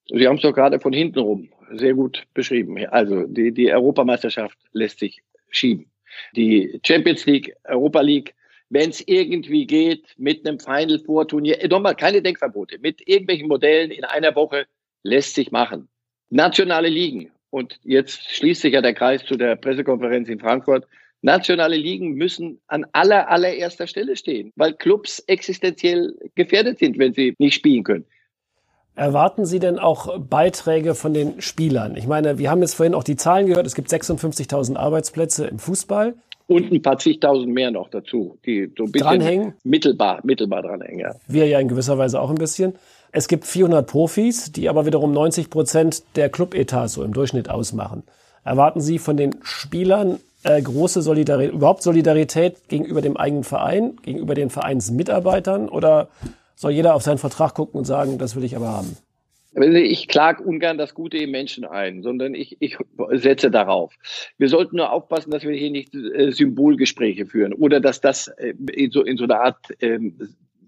Sie 0.07 0.27
haben 0.27 0.35
es 0.35 0.41
doch 0.41 0.53
gerade 0.53 0.79
von 0.79 0.93
hinten 0.93 1.19
rum 1.19 1.49
sehr 1.73 1.93
gut 1.93 2.23
beschrieben. 2.33 2.77
Also 2.87 3.23
die, 3.25 3.51
die 3.53 3.71
Europameisterschaft 3.71 4.57
lässt 4.73 4.99
sich 4.99 5.23
schieben 5.49 5.90
die 6.35 6.79
Champions 6.85 7.25
League, 7.25 7.53
Europa 7.65 8.01
League, 8.01 8.33
wenn 8.69 8.89
es 8.89 9.05
irgendwie 9.07 9.65
geht, 9.65 10.05
mit 10.17 10.47
einem 10.47 10.59
Final 10.59 10.99
Four 10.99 11.27
Turnier, 11.27 11.61
äh, 11.61 11.67
nochmal 11.67 11.95
keine 11.95 12.21
Denkverbote, 12.21 12.79
mit 12.79 13.07
irgendwelchen 13.07 13.47
Modellen 13.47 13.91
in 13.91 14.05
einer 14.05 14.35
Woche 14.35 14.65
lässt 15.03 15.35
sich 15.35 15.51
machen. 15.51 15.89
Nationale 16.29 16.87
Ligen, 16.87 17.31
und 17.49 17.79
jetzt 17.83 18.29
schließt 18.31 18.61
sich 18.61 18.73
ja 18.73 18.81
der 18.81 18.93
Kreis 18.93 19.25
zu 19.25 19.35
der 19.35 19.57
Pressekonferenz 19.57 20.29
in 20.29 20.39
Frankfurt, 20.39 20.87
nationale 21.21 21.75
Ligen 21.75 22.13
müssen 22.13 22.59
an 22.67 22.85
aller, 22.93 23.29
allererster 23.29 23.87
Stelle 23.87 24.15
stehen, 24.15 24.51
weil 24.55 24.73
Clubs 24.73 25.19
existenziell 25.27 26.15
gefährdet 26.35 26.79
sind, 26.79 26.97
wenn 26.97 27.13
sie 27.13 27.35
nicht 27.37 27.55
spielen 27.55 27.83
können. 27.83 28.05
Erwarten 28.95 29.45
Sie 29.45 29.59
denn 29.59 29.79
auch 29.79 30.19
Beiträge 30.19 30.95
von 30.95 31.13
den 31.13 31.41
Spielern? 31.41 31.95
Ich 31.95 32.07
meine, 32.07 32.37
wir 32.37 32.51
haben 32.51 32.61
jetzt 32.61 32.75
vorhin 32.75 32.93
auch 32.93 33.03
die 33.03 33.15
Zahlen 33.15 33.47
gehört. 33.47 33.65
Es 33.65 33.75
gibt 33.75 33.89
56.000 33.89 34.75
Arbeitsplätze 34.75 35.47
im 35.47 35.59
Fußball. 35.59 36.13
Und 36.47 36.71
ein 36.71 36.81
paar 36.81 36.97
zigtausend 36.97 37.53
mehr 37.53 37.71
noch 37.71 37.89
dazu, 37.89 38.37
die 38.45 38.69
so 38.77 38.83
ein 38.83 38.91
bisschen 38.91 39.07
dranhängen. 39.07 39.53
mittelbar, 39.63 40.19
mittelbar 40.23 40.61
dranhängen. 40.61 40.99
Ja. 40.99 41.15
Wir 41.27 41.47
ja 41.47 41.59
in 41.59 41.69
gewisser 41.69 41.97
Weise 41.97 42.19
auch 42.19 42.29
ein 42.29 42.35
bisschen. 42.35 42.75
Es 43.13 43.29
gibt 43.29 43.45
400 43.45 43.87
Profis, 43.87 44.51
die 44.51 44.67
aber 44.67 44.85
wiederum 44.85 45.13
90 45.13 45.49
Prozent 45.49 46.03
der 46.17 46.29
Clubetats 46.29 46.93
so 46.93 47.03
im 47.03 47.13
Durchschnitt 47.13 47.49
ausmachen. 47.49 48.03
Erwarten 48.43 48.81
Sie 48.81 48.99
von 48.99 49.15
den 49.15 49.35
Spielern 49.43 50.19
äh, 50.43 50.61
große 50.61 51.01
Solidarität, 51.01 51.53
überhaupt 51.53 51.83
Solidarität 51.83 52.67
gegenüber 52.67 53.01
dem 53.01 53.15
eigenen 53.15 53.43
Verein, 53.43 53.97
gegenüber 54.01 54.33
den 54.33 54.49
Vereinsmitarbeitern 54.49 55.69
oder 55.69 56.09
soll 56.61 56.73
jeder 56.73 56.93
auf 56.93 57.01
seinen 57.01 57.17
Vertrag 57.17 57.55
gucken 57.55 57.79
und 57.79 57.85
sagen, 57.85 58.19
das 58.19 58.35
will 58.35 58.43
ich 58.43 58.55
aber 58.55 58.67
haben. 58.67 58.95
Ich 59.59 60.07
klage 60.07 60.43
ungern 60.43 60.77
das 60.77 60.93
Gute 60.93 61.17
im 61.17 61.31
Menschen 61.31 61.65
ein, 61.65 62.03
sondern 62.03 62.35
ich, 62.35 62.55
ich 62.59 62.77
setze 63.13 63.49
darauf. 63.49 63.93
Wir 64.37 64.47
sollten 64.47 64.77
nur 64.77 64.91
aufpassen, 64.91 65.31
dass 65.31 65.43
wir 65.43 65.53
hier 65.55 65.71
nicht 65.71 65.93
äh, 65.95 66.31
Symbolgespräche 66.31 67.25
führen 67.25 67.51
oder 67.53 67.79
dass 67.79 67.99
das 67.99 68.27
äh, 68.27 68.53
in, 68.73 68.91
so, 68.91 69.03
in 69.03 69.17
so 69.17 69.23
einer 69.23 69.41
Art 69.41 69.57
äh, 69.81 69.99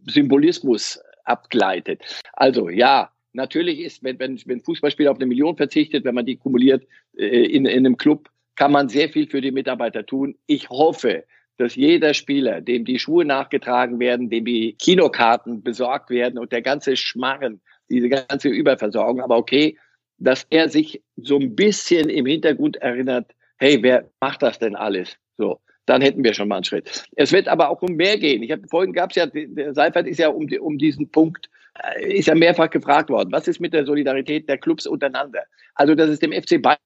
Symbolismus 0.07 0.99
abgleitet. 1.25 2.01
Also 2.33 2.69
ja, 2.69 3.11
natürlich 3.33 3.79
ist, 3.79 4.03
wenn, 4.03 4.17
wenn, 4.17 4.41
wenn 4.47 4.61
Fußballspieler 4.61 5.11
auf 5.11 5.17
eine 5.17 5.27
Million 5.27 5.55
verzichtet, 5.55 6.03
wenn 6.05 6.15
man 6.15 6.25
die 6.25 6.37
kumuliert 6.37 6.85
äh, 7.15 7.25
in, 7.27 7.67
in 7.67 7.85
einem 7.85 7.97
Club, 7.97 8.29
kann 8.55 8.71
man 8.71 8.89
sehr 8.89 9.09
viel 9.09 9.29
für 9.29 9.41
die 9.41 9.51
Mitarbeiter 9.51 10.05
tun. 10.05 10.35
Ich 10.47 10.69
hoffe, 10.69 11.23
dass 11.57 11.75
jeder 11.75 12.13
Spieler, 12.13 12.61
dem 12.61 12.85
die 12.85 12.99
Schuhe 12.99 13.25
nachgetragen 13.25 13.99
werden, 13.99 14.29
dem 14.29 14.45
die 14.45 14.73
Kinokarten 14.73 15.61
besorgt 15.61 16.09
werden 16.09 16.39
und 16.39 16.51
der 16.51 16.61
ganze 16.61 16.95
Schmarren, 16.97 17.61
diese 17.89 18.09
ganze 18.09 18.49
Überversorgung, 18.49 19.21
aber 19.21 19.37
okay, 19.37 19.77
dass 20.17 20.45
er 20.49 20.69
sich 20.69 21.01
so 21.17 21.37
ein 21.37 21.55
bisschen 21.55 22.09
im 22.09 22.25
Hintergrund 22.25 22.77
erinnert, 22.77 23.31
hey, 23.57 23.81
wer 23.81 24.09
macht 24.19 24.41
das 24.41 24.59
denn 24.59 24.75
alles? 24.75 25.17
So, 25.37 25.59
dann 25.85 26.01
hätten 26.01 26.23
wir 26.23 26.33
schon 26.33 26.47
mal 26.47 26.55
einen 26.55 26.63
Schritt. 26.63 27.05
Es 27.15 27.31
wird 27.31 27.47
aber 27.47 27.69
auch 27.69 27.81
um 27.81 27.95
mehr 27.95 28.17
gehen. 28.17 28.41
Ich 28.43 28.51
habe 28.51 28.67
vorhin 28.69 28.93
gab 28.93 29.11
es 29.11 29.17
ja, 29.17 29.27
Seifert 29.73 30.07
ist 30.07 30.19
ja 30.19 30.29
um, 30.29 30.47
um 30.61 30.77
diesen 30.77 31.09
Punkt, 31.11 31.49
äh, 31.81 32.17
ist 32.17 32.27
ja 32.27 32.35
mehrfach 32.35 32.69
gefragt 32.69 33.09
worden. 33.09 33.31
Was 33.31 33.47
ist 33.47 33.59
mit 33.59 33.73
der 33.73 33.85
Solidarität 33.85 34.47
der 34.47 34.57
Clubs 34.57 34.87
untereinander? 34.87 35.43
Also, 35.75 35.95
dass 35.95 36.09
es 36.09 36.19
dem 36.19 36.31
FC 36.31 36.61
Bayern, 36.61 36.77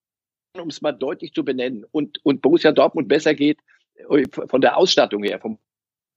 um 0.59 0.69
es 0.69 0.81
mal 0.81 0.93
deutlich 0.93 1.33
zu 1.33 1.45
benennen, 1.45 1.85
und, 1.91 2.19
und 2.23 2.41
Borussia 2.41 2.71
Dortmund 2.71 3.07
besser 3.07 3.35
geht, 3.35 3.59
von 4.49 4.61
der 4.61 4.77
Ausstattung 4.77 5.23
her, 5.23 5.39
vom 5.39 5.59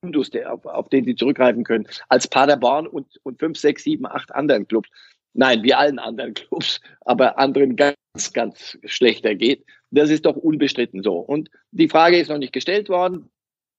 Fundus, 0.02 0.30
der, 0.30 0.52
auf, 0.52 0.64
auf 0.64 0.88
den 0.88 1.04
sie 1.04 1.14
zurückgreifen 1.14 1.64
können, 1.64 1.86
als 2.08 2.26
Paderborn 2.26 2.86
und, 2.86 3.20
und 3.22 3.38
fünf, 3.38 3.58
sechs, 3.58 3.84
sieben, 3.84 4.06
acht 4.06 4.34
anderen 4.34 4.66
Clubs. 4.66 4.88
Nein, 5.32 5.62
wie 5.62 5.74
allen 5.74 5.98
anderen 5.98 6.34
Clubs, 6.34 6.80
aber 7.02 7.38
anderen 7.38 7.76
ganz, 7.76 8.32
ganz 8.32 8.78
schlechter 8.84 9.34
geht. 9.34 9.64
Das 9.90 10.10
ist 10.10 10.26
doch 10.26 10.36
unbestritten 10.36 11.02
so. 11.02 11.18
Und 11.18 11.50
die 11.70 11.88
Frage 11.88 12.18
ist 12.18 12.28
noch 12.28 12.38
nicht 12.38 12.52
gestellt 12.52 12.88
worden, 12.88 13.30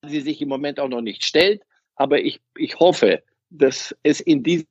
sie 0.06 0.22
sich 0.22 0.41
im 0.41 0.50
Moment 0.50 0.80
auch 0.80 0.89
noch 0.89 1.01
nicht 1.01 1.24
stellt. 1.25 1.63
Aber 1.96 2.20
ich, 2.20 2.39
ich 2.58 2.80
hoffe, 2.80 3.24
dass 3.50 3.96
es 4.03 4.22
in 4.22 4.44
diese 4.44 4.65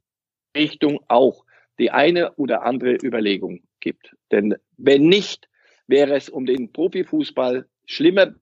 Richtung 0.56 1.00
auch 1.08 1.44
die 1.78 1.90
eine 1.90 2.32
oder 2.34 2.62
andere 2.62 2.96
Überlegung 3.02 3.62
gibt. 3.80 4.14
Denn 4.30 4.56
wenn 4.76 5.08
nicht, 5.08 5.48
wäre 5.86 6.14
es 6.14 6.28
um 6.28 6.46
den 6.46 6.72
Profifußball 6.72 7.66
schlimmer 7.84 8.34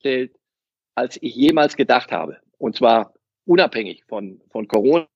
stellt, 0.00 0.32
als 0.94 1.18
ich 1.20 1.34
jemals 1.34 1.76
gedacht 1.76 2.12
habe. 2.12 2.38
Und 2.58 2.76
zwar 2.76 3.14
unabhängig 3.44 4.04
von, 4.04 4.40
von 4.50 4.68
Corona, 4.68 5.08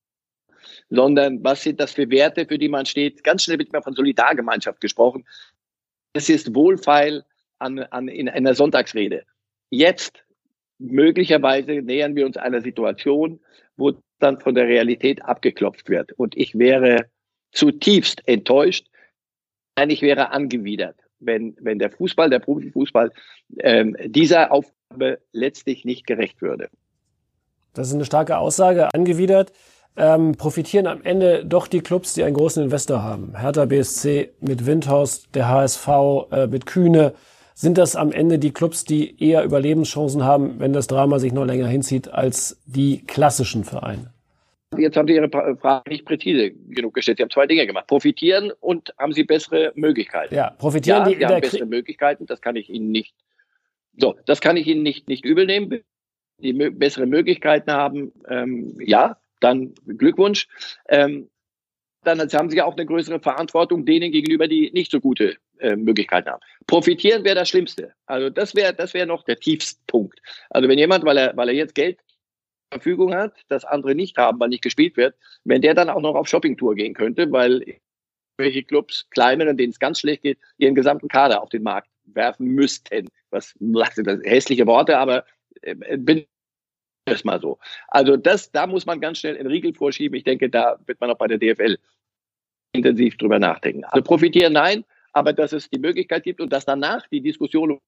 sondern 0.91 1.43
was 1.43 1.63
sind 1.63 1.81
das 1.81 1.93
für 1.93 2.09
Werte, 2.11 2.47
für 2.47 2.59
die 2.59 2.69
man 2.69 2.87
steht. 2.87 3.25
Ganz 3.25 3.45
schnell 3.45 3.59
wird 3.59 3.71
immer 3.71 3.83
von 3.83 3.95
Solidargemeinschaft 3.95 4.81
gesprochen. 4.81 5.27
Es 6.13 6.29
ist 6.29 6.55
wohlfeil 6.55 7.25
an, 7.59 7.81
an, 7.81 8.09
in 8.09 8.29
einer 8.29 8.55
Sonntagsrede. 8.55 9.25
Jetzt 9.71 10.25
möglicherweise 10.79 11.73
nähern 11.73 12.17
wir 12.17 12.27
uns 12.27 12.37
einer 12.37 12.61
Situation, 12.61 13.41
wo 13.77 13.93
dann 14.19 14.39
von 14.39 14.55
der 14.55 14.67
Realität 14.67 15.25
abgeklopft 15.25 15.89
wird. 15.89 16.13
Und 16.13 16.37
ich 16.37 16.59
wäre 16.59 17.07
zutiefst 17.53 18.27
enttäuscht, 18.27 18.87
nein, 19.77 19.91
ich 19.91 20.03
wäre 20.03 20.31
angewidert, 20.31 20.97
wenn, 21.25 21.57
wenn 21.61 21.79
der 21.79 21.91
Fußball, 21.91 22.31
der 22.31 22.39
Profifußball 22.39 23.13
ähm, 23.61 23.97
dieser 24.05 24.53
Aufgabe 24.53 25.19
letztlich 25.33 25.85
nicht 25.85 26.07
gerecht 26.07 26.43
würde. 26.43 26.69
Das 27.75 27.89
ist 27.89 27.95
eine 27.95 28.05
starke 28.05 28.37
Aussage, 28.39 28.93
angewidert 28.93 29.53
ähm, 29.97 30.33
profitieren 30.33 30.87
am 30.87 31.03
Ende 31.03 31.45
doch 31.45 31.67
die 31.67 31.81
Clubs, 31.81 32.15
die 32.15 32.25
einen 32.25 32.35
großen 32.35 32.63
Investor 32.63 33.03
haben. 33.03 33.35
Hertha 33.39 33.67
BSC 33.67 34.31
mit 34.41 34.67
Windhorst, 34.67 35.35
der 35.35 35.49
HSV 35.49 35.89
äh, 36.31 36.47
mit 36.47 36.67
Kühne. 36.67 37.15
Sind 37.55 37.77
das 37.77 37.97
am 37.97 38.13
Ende 38.13 38.39
die 38.39 38.53
Clubs, 38.53 38.85
die 38.85 39.23
eher 39.23 39.45
Überlebenschancen 39.45 40.25
haben, 40.25 40.59
wenn 40.59 40.73
das 40.73 40.87
Drama 40.87 41.19
sich 41.19 41.33
noch 41.33 41.45
länger 41.45 41.67
hinzieht, 41.67 42.09
als 42.09 42.59
die 42.65 43.05
klassischen 43.07 43.65
Vereine? 43.65 44.12
Jetzt 44.77 44.97
haben 44.97 45.07
Sie 45.07 45.15
Ihre 45.15 45.29
Frage 45.29 45.91
nicht 45.91 46.05
präzise 46.05 46.51
genug 46.51 46.95
gestellt. 46.95 47.19
Sie 47.19 47.23
haben 47.23 47.31
zwei 47.31 47.47
Dinge 47.47 47.67
gemacht. 47.67 47.87
Profitieren 47.87 48.53
und 48.61 48.95
haben 48.99 49.13
Sie 49.13 49.25
bessere 49.25 49.73
Möglichkeiten? 49.75 50.35
Ja, 50.35 50.51
profitieren 50.51 51.05
ja, 51.05 51.09
die. 51.11 51.17
Sie 51.17 51.27
haben 51.27 51.41
bessere 51.41 51.67
Möglichkeiten. 51.67 52.27
Das 52.27 52.41
kann 52.41 52.57
ich 52.57 52.71
Ihnen 52.71 52.91
nicht. 52.91 53.15
So, 53.97 54.17
das 54.27 54.41
kann 54.41 54.57
ich 54.57 54.67
Ihnen 54.67 54.83
nicht, 54.83 55.09
nicht 55.09 55.25
übel 55.25 55.47
nehmen. 55.47 55.83
Die 56.39 56.53
bessere 56.53 57.07
Möglichkeiten 57.07 57.71
haben, 57.71 58.13
ähm, 58.29 58.77
ja, 58.81 59.19
dann 59.41 59.75
Glückwunsch. 59.87 60.49
Ähm, 60.89 61.29
dann 62.05 62.19
haben 62.19 62.51
sie 62.51 62.57
ja 62.57 62.65
auch 62.65 62.77
eine 62.77 62.87
größere 62.87 63.21
Verantwortung 63.21 63.85
denen 63.85 64.11
gegenüber, 64.11 64.49
die 64.49 64.71
nicht 64.73 64.91
so 64.91 65.01
gute 65.01 65.37
äh, 65.61 65.77
Möglichkeiten 65.77 66.31
haben. 66.31 66.43
Profitieren 66.67 67.25
wäre 67.25 67.37
das 67.37 67.49
Schlimmste. 67.49 67.93
Also 68.07 68.29
das 68.29 68.55
wäre 68.55 68.75
das 68.75 68.93
wäre 68.95 69.07
noch 69.07 69.23
der 69.25 69.39
tiefste 69.39 69.81
Punkt. 69.87 70.19
Also 70.51 70.69
wenn 70.69 70.79
jemand, 70.79 71.05
weil 71.05 71.19
er 71.19 71.37
weil 71.37 71.49
er 71.49 71.55
jetzt 71.55 71.75
Geld 71.75 71.99
Verfügung 72.73 73.15
hat, 73.15 73.35
das 73.49 73.65
andere 73.65 73.95
nicht 73.95 74.17
haben, 74.19 74.41
weil 74.41 74.49
nicht 74.49 74.63
gespielt 74.63 74.97
wird, 74.97 75.15
wenn 75.45 75.63
der 75.63 75.75
dann 75.75 75.91
auch 75.91 76.01
noch 76.01 76.15
auf 76.15 76.29
Shoppingtour 76.29 76.75
gehen 76.75 76.95
könnte, 76.95 77.31
weil 77.31 77.81
welche 78.39 78.63
Clubs, 78.63 79.09
kleineren, 79.11 79.57
denen 79.57 79.71
es 79.71 79.79
ganz 79.79 80.01
schlecht 80.01 80.23
geht, 80.23 80.39
ihren 80.59 80.75
gesamten 80.75 81.09
Kader 81.09 81.43
auf 81.43 81.51
den 81.51 81.63
Markt 81.63 81.89
werfen 82.05 82.47
müssten. 82.47 83.09
Was 83.31 83.55
hässliche 84.25 84.67
Worte, 84.67 84.99
aber 84.99 85.25
äh, 85.61 85.97
bin 85.97 86.25
das 87.05 87.25
mal 87.25 87.41
so. 87.41 87.59
Also 87.89 88.17
das, 88.17 88.51
da 88.51 88.67
muss 88.67 88.87
man 88.87 89.01
ganz 89.01 89.19
schnell 89.19 89.37
einen 89.37 89.49
Riegel 89.49 89.75
vorschieben. 89.75 90.17
Ich 90.17 90.25
denke, 90.25 90.49
da 90.49 90.79
wird 90.87 91.01
man 91.01 91.11
auch 91.11 91.19
bei 91.19 91.27
der 91.27 91.39
DFL 91.39 91.79
intensiv 92.73 93.17
drüber 93.17 93.39
nachdenken. 93.39 93.85
Also 93.85 94.03
profitieren 94.03 94.55
nein, 94.55 94.85
aber 95.13 95.33
dass 95.33 95.53
es 95.53 95.69
die 95.69 95.79
Möglichkeit 95.79 96.25
gibt 96.25 96.41
und 96.41 96.53
dass 96.53 96.65
danach 96.65 97.07
die 97.09 97.21
Diskussion 97.21 97.73
um 97.73 97.81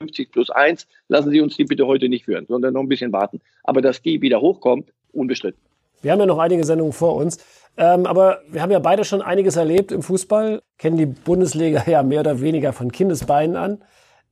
50 0.00 0.32
plus 0.32 0.50
1, 0.50 0.86
lassen 1.08 1.30
Sie 1.30 1.40
uns 1.40 1.56
die 1.56 1.64
bitte 1.64 1.86
heute 1.86 2.08
nicht 2.08 2.24
führen, 2.24 2.46
sondern 2.46 2.74
noch 2.74 2.80
ein 2.80 2.88
bisschen 2.88 3.12
warten. 3.12 3.40
Aber 3.62 3.82
dass 3.82 4.02
die 4.02 4.20
wieder 4.20 4.40
hochkommt, 4.40 4.92
unbestritten. 5.12 5.60
Wir 6.02 6.12
haben 6.12 6.20
ja 6.20 6.26
noch 6.26 6.38
einige 6.38 6.64
Sendungen 6.64 6.92
vor 6.92 7.16
uns. 7.16 7.38
Ähm, 7.76 8.06
aber 8.06 8.42
wir 8.48 8.60
haben 8.60 8.70
ja 8.70 8.80
beide 8.80 9.04
schon 9.04 9.22
einiges 9.22 9.56
erlebt 9.56 9.92
im 9.92 10.02
Fußball, 10.02 10.62
kennen 10.76 10.98
die 10.98 11.06
Bundesliga 11.06 11.84
ja 11.90 12.02
mehr 12.02 12.20
oder 12.20 12.40
weniger 12.40 12.72
von 12.72 12.92
Kindesbeinen 12.92 13.56
an. 13.56 13.82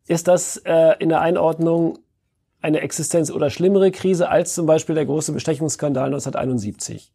Ist 0.06 0.28
das 0.28 0.58
äh, 0.58 0.96
in 0.98 1.08
der 1.08 1.20
Einordnung 1.20 1.98
eine 2.60 2.80
Existenz- 2.80 3.32
oder 3.32 3.48
schlimmere 3.48 3.90
Krise 3.90 4.28
als 4.28 4.54
zum 4.54 4.66
Beispiel 4.66 4.94
der 4.94 5.06
große 5.06 5.32
Bestechungsskandal 5.32 6.06
1971? 6.06 7.12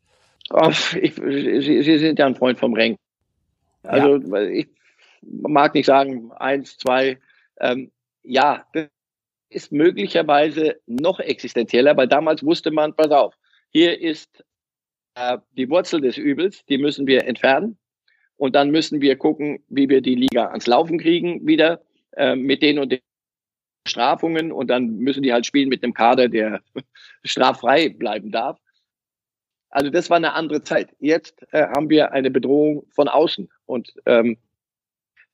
Ach, 0.50 0.96
ich, 0.96 1.16
Sie, 1.16 1.84
Sie, 1.84 1.98
sind 1.98 2.18
ja 2.18 2.26
ein 2.26 2.36
Freund 2.36 2.60
vom 2.60 2.74
Renk. 2.74 2.98
Also 3.84 4.18
ja. 4.18 4.42
ich 4.44 4.68
mag 5.22 5.74
nicht 5.74 5.86
sagen 5.86 6.32
eins, 6.32 6.78
zwei. 6.78 7.20
Ähm, 7.60 7.92
ja, 8.26 8.66
das 8.74 8.88
ist 9.50 9.72
möglicherweise 9.72 10.82
noch 10.86 11.20
existenzieller, 11.20 11.96
weil 11.96 12.08
damals 12.08 12.44
wusste 12.44 12.72
man, 12.72 12.96
pass 12.96 13.12
auf, 13.12 13.36
hier 13.70 14.00
ist 14.00 14.44
äh, 15.16 15.38
die 15.52 15.70
Wurzel 15.70 16.02
des 16.02 16.18
Übels, 16.18 16.66
die 16.66 16.78
müssen 16.78 17.08
wir 17.08 17.26
entfernen. 17.26 17.78
Und 18.38 18.54
dann 18.54 18.70
müssen 18.70 19.00
wir 19.00 19.18
gucken, 19.18 19.64
wie 19.70 19.88
wir 19.88 20.02
die 20.02 20.16
Liga 20.16 20.48
ans 20.48 20.68
Laufen 20.68 21.00
kriegen 21.00 21.48
wieder 21.48 21.82
äh, 22.18 22.36
mit 22.36 22.62
den 22.62 22.80
und 22.80 22.92
den 22.92 23.00
Strafungen 23.88 24.52
und 24.52 24.68
dann 24.68 24.98
müssen 24.98 25.24
die 25.24 25.32
halt 25.32 25.46
spielen 25.46 25.70
mit 25.70 25.84
einem 25.84 25.94
Kader, 25.94 26.28
der 26.28 26.62
straffrei 27.24 27.90
bleiben 27.90 28.32
darf. 28.32 28.60
Also 29.70 29.90
das 29.90 30.10
war 30.10 30.18
eine 30.18 30.34
andere 30.34 30.64
Zeit. 30.64 30.90
Jetzt 31.00 31.46
äh, 31.52 31.68
haben 31.68 31.90
wir 31.90 32.12
eine 32.12 32.32
Bedrohung 32.32 32.86
von 32.92 33.08
außen 33.08 33.50
und 33.66 33.94
ähm, 34.06 34.38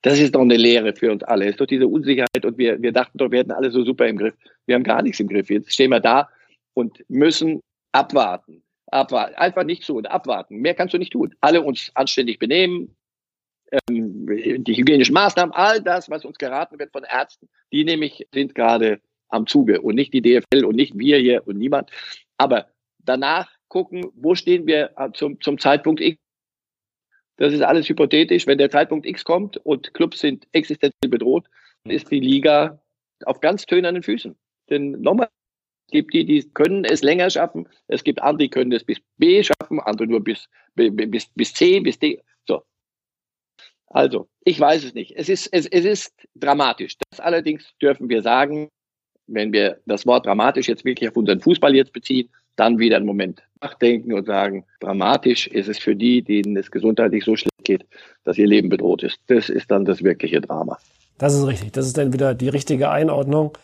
das 0.02 0.20
ist 0.20 0.36
doch 0.36 0.42
eine 0.42 0.58
Lehre 0.58 0.94
für 0.96 1.12
uns 1.12 1.24
alle. 1.24 1.46
Es 1.46 1.52
ist 1.52 1.62
doch 1.62 1.68
diese 1.68 1.88
Unsicherheit 1.88 2.46
und 2.46 2.58
wir, 2.58 2.82
wir 2.82 2.92
dachten 2.92 3.18
doch, 3.18 3.32
wir 3.32 3.40
hätten 3.40 3.52
alles 3.52 3.74
so 3.74 3.84
super 3.84 4.08
im 4.08 4.18
Griff. 4.18 4.36
Wir 4.66 4.76
haben 4.76 4.84
gar 4.84 5.02
nichts 5.02 5.20
im 5.20 5.28
Griff. 5.28 5.50
Jetzt 5.50 5.74
stehen 5.74 5.92
wir 5.92 6.00
da 6.00 6.30
und 6.74 7.04
müssen 7.08 7.62
abwarten. 7.92 8.64
Abwarten. 8.88 9.36
Einfach 9.36 9.64
nicht 9.64 9.84
zu 9.84 9.96
und 9.96 10.10
abwarten. 10.10 10.58
Mehr 10.58 10.74
kannst 10.74 10.94
du 10.94 10.98
nicht 10.98 11.14
tun. 11.14 11.34
Alle 11.40 11.62
uns 11.62 11.92
anständig 11.94 12.40
benehmen, 12.40 12.96
ähm, 13.72 14.26
die 14.64 14.76
hygienischen 14.76 15.14
Maßnahmen, 15.14 15.54
all 15.54 15.82
das, 15.82 16.10
was 16.10 16.26
uns 16.26 16.38
geraten 16.38 16.78
wird 16.80 16.92
von 16.92 17.04
Ärzten, 17.04 17.48
die 17.72 17.86
nämlich 17.86 18.28
sind 18.34 18.56
gerade 18.56 19.00
am 19.30 19.48
Zuge 19.48 19.82
und 19.82 19.96
nicht 19.96 20.14
die 20.14 20.22
DFL 20.22 20.66
und 20.66 20.76
nicht 20.76 20.98
wir 20.98 21.18
hier 21.20 21.48
und 21.48 21.58
niemand. 21.58 21.90
Aber 22.38 22.68
danach 23.00 23.50
gucken, 23.70 24.12
wo 24.16 24.36
stehen 24.36 24.68
wir 24.68 24.92
äh, 24.98 25.10
zum, 25.14 25.40
zum 25.40 25.58
Zeitpunkt 25.58 26.02
X. 26.02 26.21
Das 27.42 27.54
ist 27.54 27.62
alles 27.62 27.90
hypothetisch. 27.90 28.46
Wenn 28.46 28.60
der 28.60 28.70
Zeitpunkt 28.70 29.06
X 29.06 29.24
kommt 29.24 29.58
und 29.58 29.96
Clubs 29.96 30.20
sind 30.20 30.48
existenziell 30.52 31.10
bedroht, 31.10 31.48
ist 31.86 32.12
die 32.12 32.20
Liga 32.20 32.80
auf 33.26 33.40
ganz 33.40 33.66
tönernen 33.66 34.04
Füßen. 34.04 34.36
Denn 34.70 34.92
nochmal, 35.02 35.28
es 35.88 35.92
gibt 35.92 36.14
die, 36.14 36.24
die 36.24 36.48
können 36.54 36.86
es 36.86 37.02
länger 37.02 37.32
schaffen. 37.32 37.68
Es 37.88 38.04
gibt 38.04 38.22
andere, 38.22 38.44
die 38.44 38.50
können 38.50 38.72
es 38.72 38.84
bis 38.84 39.00
B 39.18 39.42
schaffen, 39.42 39.80
andere 39.80 40.08
nur 40.08 40.24
bis, 40.24 40.48
bis, 40.76 41.28
bis 41.34 41.54
C, 41.54 41.80
bis 41.80 41.98
D. 41.98 42.22
Also, 43.94 44.30
ich 44.46 44.58
weiß 44.58 44.86
es 44.86 44.94
nicht. 44.94 45.14
Es 45.18 45.28
ist, 45.28 45.48
es, 45.48 45.66
es 45.66 45.84
ist 45.84 46.14
dramatisch. 46.36 46.96
Das 47.10 47.20
allerdings 47.20 47.74
dürfen 47.82 48.08
wir 48.08 48.22
sagen, 48.22 48.70
wenn 49.28 49.52
wir 49.52 49.82
das 49.86 50.06
Wort 50.06 50.26
dramatisch 50.26 50.70
jetzt 50.70 50.86
wirklich 50.86 51.10
auf 51.10 51.18
unseren 51.18 51.42
Fußball 51.42 51.76
jetzt 51.76 51.92
beziehen, 51.92 52.30
dann 52.62 52.78
wieder 52.78 52.98
einen 52.98 53.08
Moment 53.08 53.42
nachdenken 53.60 54.14
und 54.14 54.26
sagen, 54.28 54.66
dramatisch 54.80 55.48
ist 55.48 55.68
es 55.68 55.80
für 55.80 55.96
die, 55.96 56.22
denen 56.22 56.56
es 56.56 56.70
gesundheitlich 56.70 57.26
so 57.26 57.36
schlecht 57.36 57.64
geht, 57.64 57.86
dass 58.24 58.38
ihr 58.38 58.46
Leben 58.46 58.70
bedroht 58.70 59.02
ist. 59.02 59.18
Das 59.28 59.50
ist 59.50 59.72
dann 59.72 59.84
das 59.84 60.04
wirkliche 60.04 60.42
Drama. 60.42 60.78
Das 61.18 61.34
ist 61.34 61.46
richtig. 61.48 61.72
Das 61.72 61.88
ist 61.88 61.98
dann 61.98 62.14
wieder 62.14 62.36
die 62.36 62.50
richtige 62.50 62.92
Einordnung. 62.92 63.58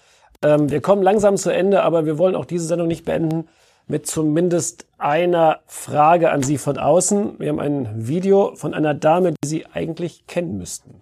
Ähm, 0.43 0.71
wir 0.71 0.81
kommen 0.81 1.03
langsam 1.03 1.37
zu 1.37 1.51
Ende, 1.51 1.83
aber 1.83 2.07
wir 2.07 2.17
wollen 2.17 2.35
auch 2.35 2.45
diese 2.45 2.65
Sendung 2.65 2.87
nicht 2.87 3.05
beenden, 3.05 3.47
mit 3.87 4.07
zumindest 4.07 4.87
einer 4.97 5.59
Frage 5.67 6.31
an 6.31 6.41
Sie 6.41 6.57
von 6.57 6.77
außen. 6.79 7.39
Wir 7.39 7.49
haben 7.49 7.59
ein 7.59 8.07
Video 8.07 8.55
von 8.55 8.73
einer 8.73 8.95
Dame, 8.95 9.33
die 9.43 9.47
Sie 9.47 9.65
eigentlich 9.67 10.25
kennen 10.25 10.57
müssten. 10.57 11.01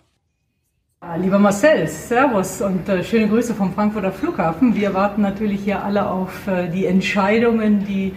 Lieber 1.13 1.37
Marcel, 1.37 1.87
Servus 1.87 2.61
und 2.61 2.89
äh, 2.89 3.03
schöne 3.03 3.29
Grüße 3.29 3.53
vom 3.53 3.71
Frankfurter 3.71 4.11
Flughafen. 4.11 4.75
Wir 4.75 4.93
warten 4.95 5.21
natürlich 5.21 5.61
hier 5.61 5.81
alle 5.83 6.09
auf 6.09 6.47
äh, 6.47 6.67
die 6.67 6.87
Entscheidungen, 6.87 7.85
die 7.85 8.13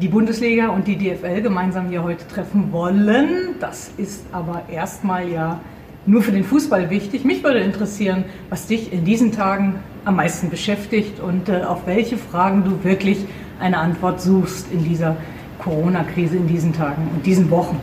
die 0.00 0.08
Bundesliga 0.08 0.68
und 0.68 0.86
die 0.88 0.96
DFL 0.96 1.40
gemeinsam 1.40 1.88
hier 1.88 2.02
heute 2.02 2.26
treffen 2.26 2.72
wollen. 2.72 3.54
Das 3.60 3.92
ist 3.96 4.26
aber 4.32 4.64
erstmal 4.68 5.28
ja 5.28 5.60
nur 6.04 6.20
für 6.20 6.32
den 6.32 6.42
Fußball 6.42 6.90
wichtig. 6.90 7.24
Mich 7.24 7.44
würde 7.44 7.60
interessieren, 7.60 8.24
was 8.50 8.66
dich 8.66 8.92
in 8.92 9.04
diesen 9.04 9.30
Tagen 9.30 9.80
am 10.04 10.16
meisten 10.16 10.50
beschäftigt 10.50 11.20
und 11.20 11.48
äh, 11.48 11.62
auf 11.62 11.86
welche 11.86 12.18
Fragen 12.18 12.64
du 12.64 12.82
wirklich 12.84 13.24
eine 13.60 13.78
Antwort 13.78 14.20
suchst 14.20 14.70
in 14.72 14.84
dieser 14.84 15.16
Corona-Krise, 15.60 16.36
in 16.36 16.48
diesen 16.48 16.72
Tagen 16.72 17.08
und 17.14 17.24
diesen 17.24 17.50
Wochen. 17.50 17.80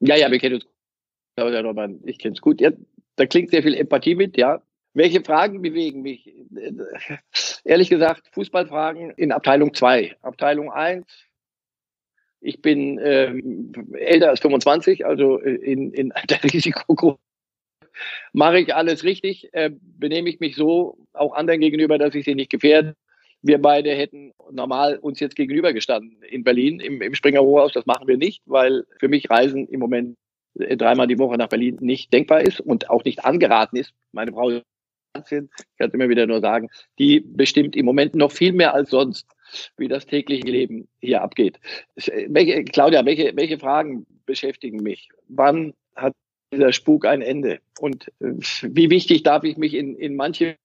Ja, 0.00 0.16
ja, 0.16 0.30
wir 0.30 0.38
kennen 0.38 0.54
uns. 0.54 0.64
Ich 2.04 2.18
kenne 2.18 2.34
es 2.34 2.40
gut. 2.40 2.60
Ja, 2.60 2.70
da 3.20 3.26
klingt 3.26 3.50
sehr 3.50 3.62
viel 3.62 3.74
Empathie 3.74 4.14
mit, 4.14 4.38
ja. 4.38 4.62
Welche 4.94 5.22
Fragen 5.22 5.60
bewegen 5.60 6.00
mich? 6.00 6.34
Ehrlich 7.64 7.90
gesagt, 7.90 8.28
Fußballfragen 8.32 9.10
in 9.10 9.30
Abteilung 9.30 9.74
2. 9.74 10.16
Abteilung 10.22 10.72
1, 10.72 11.06
ich 12.40 12.62
bin 12.62 12.98
ähm, 13.02 13.72
älter 13.92 14.30
als 14.30 14.40
25, 14.40 15.04
also 15.04 15.38
in, 15.38 15.92
in 15.92 16.12
der 16.30 16.42
Risikogruppe. 16.42 17.20
Mache 18.32 18.60
ich 18.60 18.74
alles 18.74 19.04
richtig? 19.04 19.50
Äh, 19.52 19.70
benehme 19.80 20.30
ich 20.30 20.40
mich 20.40 20.56
so 20.56 21.06
auch 21.12 21.34
anderen 21.34 21.60
gegenüber, 21.60 21.98
dass 21.98 22.14
ich 22.14 22.24
sie 22.24 22.34
nicht 22.34 22.50
gefährde? 22.50 22.96
Wir 23.42 23.60
beide 23.60 23.94
hätten 23.94 24.32
normal 24.50 24.96
uns 24.96 25.20
jetzt 25.20 25.36
gegenübergestanden 25.36 26.22
in 26.22 26.42
Berlin 26.42 26.80
im, 26.80 27.02
im 27.02 27.14
Springer 27.14 27.42
Hochhaus. 27.42 27.72
Das 27.72 27.84
machen 27.84 28.08
wir 28.08 28.16
nicht, 28.16 28.42
weil 28.46 28.86
für 28.98 29.08
mich 29.08 29.28
Reisen 29.28 29.68
im 29.68 29.80
Moment 29.80 30.16
dreimal 30.76 31.06
die 31.06 31.18
Woche 31.18 31.36
nach 31.36 31.48
Berlin 31.48 31.78
nicht 31.80 32.12
denkbar 32.12 32.42
ist 32.42 32.60
und 32.60 32.90
auch 32.90 33.04
nicht 33.04 33.24
angeraten 33.24 33.76
ist. 33.76 33.92
Meine 34.12 34.32
Frau 34.32 34.60
sind, 35.24 35.50
ich 35.58 35.78
kann 35.78 35.88
es 35.88 35.94
immer 35.94 36.08
wieder 36.08 36.26
nur 36.26 36.40
sagen, 36.40 36.68
die 36.98 37.20
bestimmt 37.20 37.76
im 37.76 37.84
Moment 37.84 38.14
noch 38.14 38.32
viel 38.32 38.52
mehr 38.52 38.74
als 38.74 38.90
sonst, 38.90 39.26
wie 39.76 39.88
das 39.88 40.06
tägliche 40.06 40.46
Leben 40.46 40.88
hier 41.00 41.22
abgeht. 41.22 41.58
Welche, 42.28 42.64
Claudia, 42.64 43.04
welche, 43.04 43.34
welche 43.36 43.58
Fragen 43.58 44.06
beschäftigen 44.26 44.82
mich? 44.82 45.08
Wann 45.28 45.74
hat 45.96 46.14
dieser 46.52 46.72
Spuk 46.72 47.04
ein 47.04 47.22
Ende? 47.22 47.60
Und 47.80 48.08
äh, 48.20 48.34
wie 48.62 48.90
wichtig 48.90 49.22
darf 49.22 49.44
ich 49.44 49.56
mich 49.56 49.74
in, 49.74 49.96
in 49.96 50.14
manche, 50.14 50.56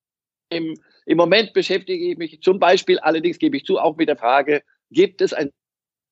im, 0.50 0.75
im 1.06 1.18
Moment 1.18 1.54
beschäftige 1.54 2.12
ich 2.12 2.18
mich 2.18 2.42
zum 2.42 2.60
Beispiel, 2.60 3.00
allerdings 3.00 3.40
gebe 3.40 3.58
ich 3.58 3.66
zu, 3.66 3.80
auch 3.80 3.98
mit 3.98 4.10
der 4.10 4.18
Frage, 4.18 4.62
gibt 4.92 5.22
es 5.22 5.34
ein 5.34 5.50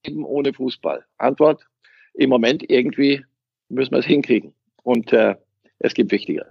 Leben 0.06 0.26
ohne 0.26 0.54
Fußball? 0.54 1.06
Antwort, 1.18 1.66
im 2.16 2.30
Moment 2.30 2.70
irgendwie 2.70 3.24
müssen 3.74 3.92
wir 3.92 4.00
es 4.00 4.06
hinkriegen. 4.06 4.54
Und 4.84 5.14
äh, 5.14 5.36
es 5.80 5.94
gibt 5.94 6.12
wichtigere. 6.12 6.48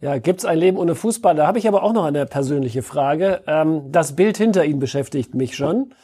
Ja, 0.00 0.18
gibt's 0.18 0.46
ein 0.46 0.58
Leben 0.58 0.78
ohne 0.78 0.94
Fußball? 0.94 1.34
Da 1.34 1.46
habe 1.46 1.58
ich 1.58 1.68
aber 1.68 1.82
auch 1.82 1.92
noch 1.92 2.04
eine 2.04 2.24
persönliche 2.24 2.82
Frage. 2.82 3.42
Ähm, 3.46 3.92
das 3.92 4.16
Bild 4.16 4.38
hinter 4.38 4.64
Ihnen 4.64 4.78
beschäftigt 4.78 5.34
mich 5.34 5.54
schon. 5.56 5.94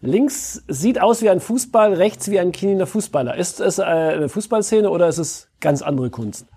Links 0.00 0.64
sieht 0.68 1.00
aus 1.00 1.22
wie 1.22 1.28
ein 1.28 1.38
Fußball, 1.38 1.94
rechts 1.94 2.30
wie 2.30 2.40
ein 2.40 2.52
Knieender 2.52 2.86
Fußballer. 2.86 3.36
Ist 3.36 3.60
es 3.60 3.78
äh, 3.78 3.82
eine 3.82 4.28
Fußballszene 4.28 4.90
oder 4.90 5.06
ist 5.08 5.18
es 5.18 5.50
ganz 5.60 5.82
andere 5.82 6.10
Kunst? 6.10 6.48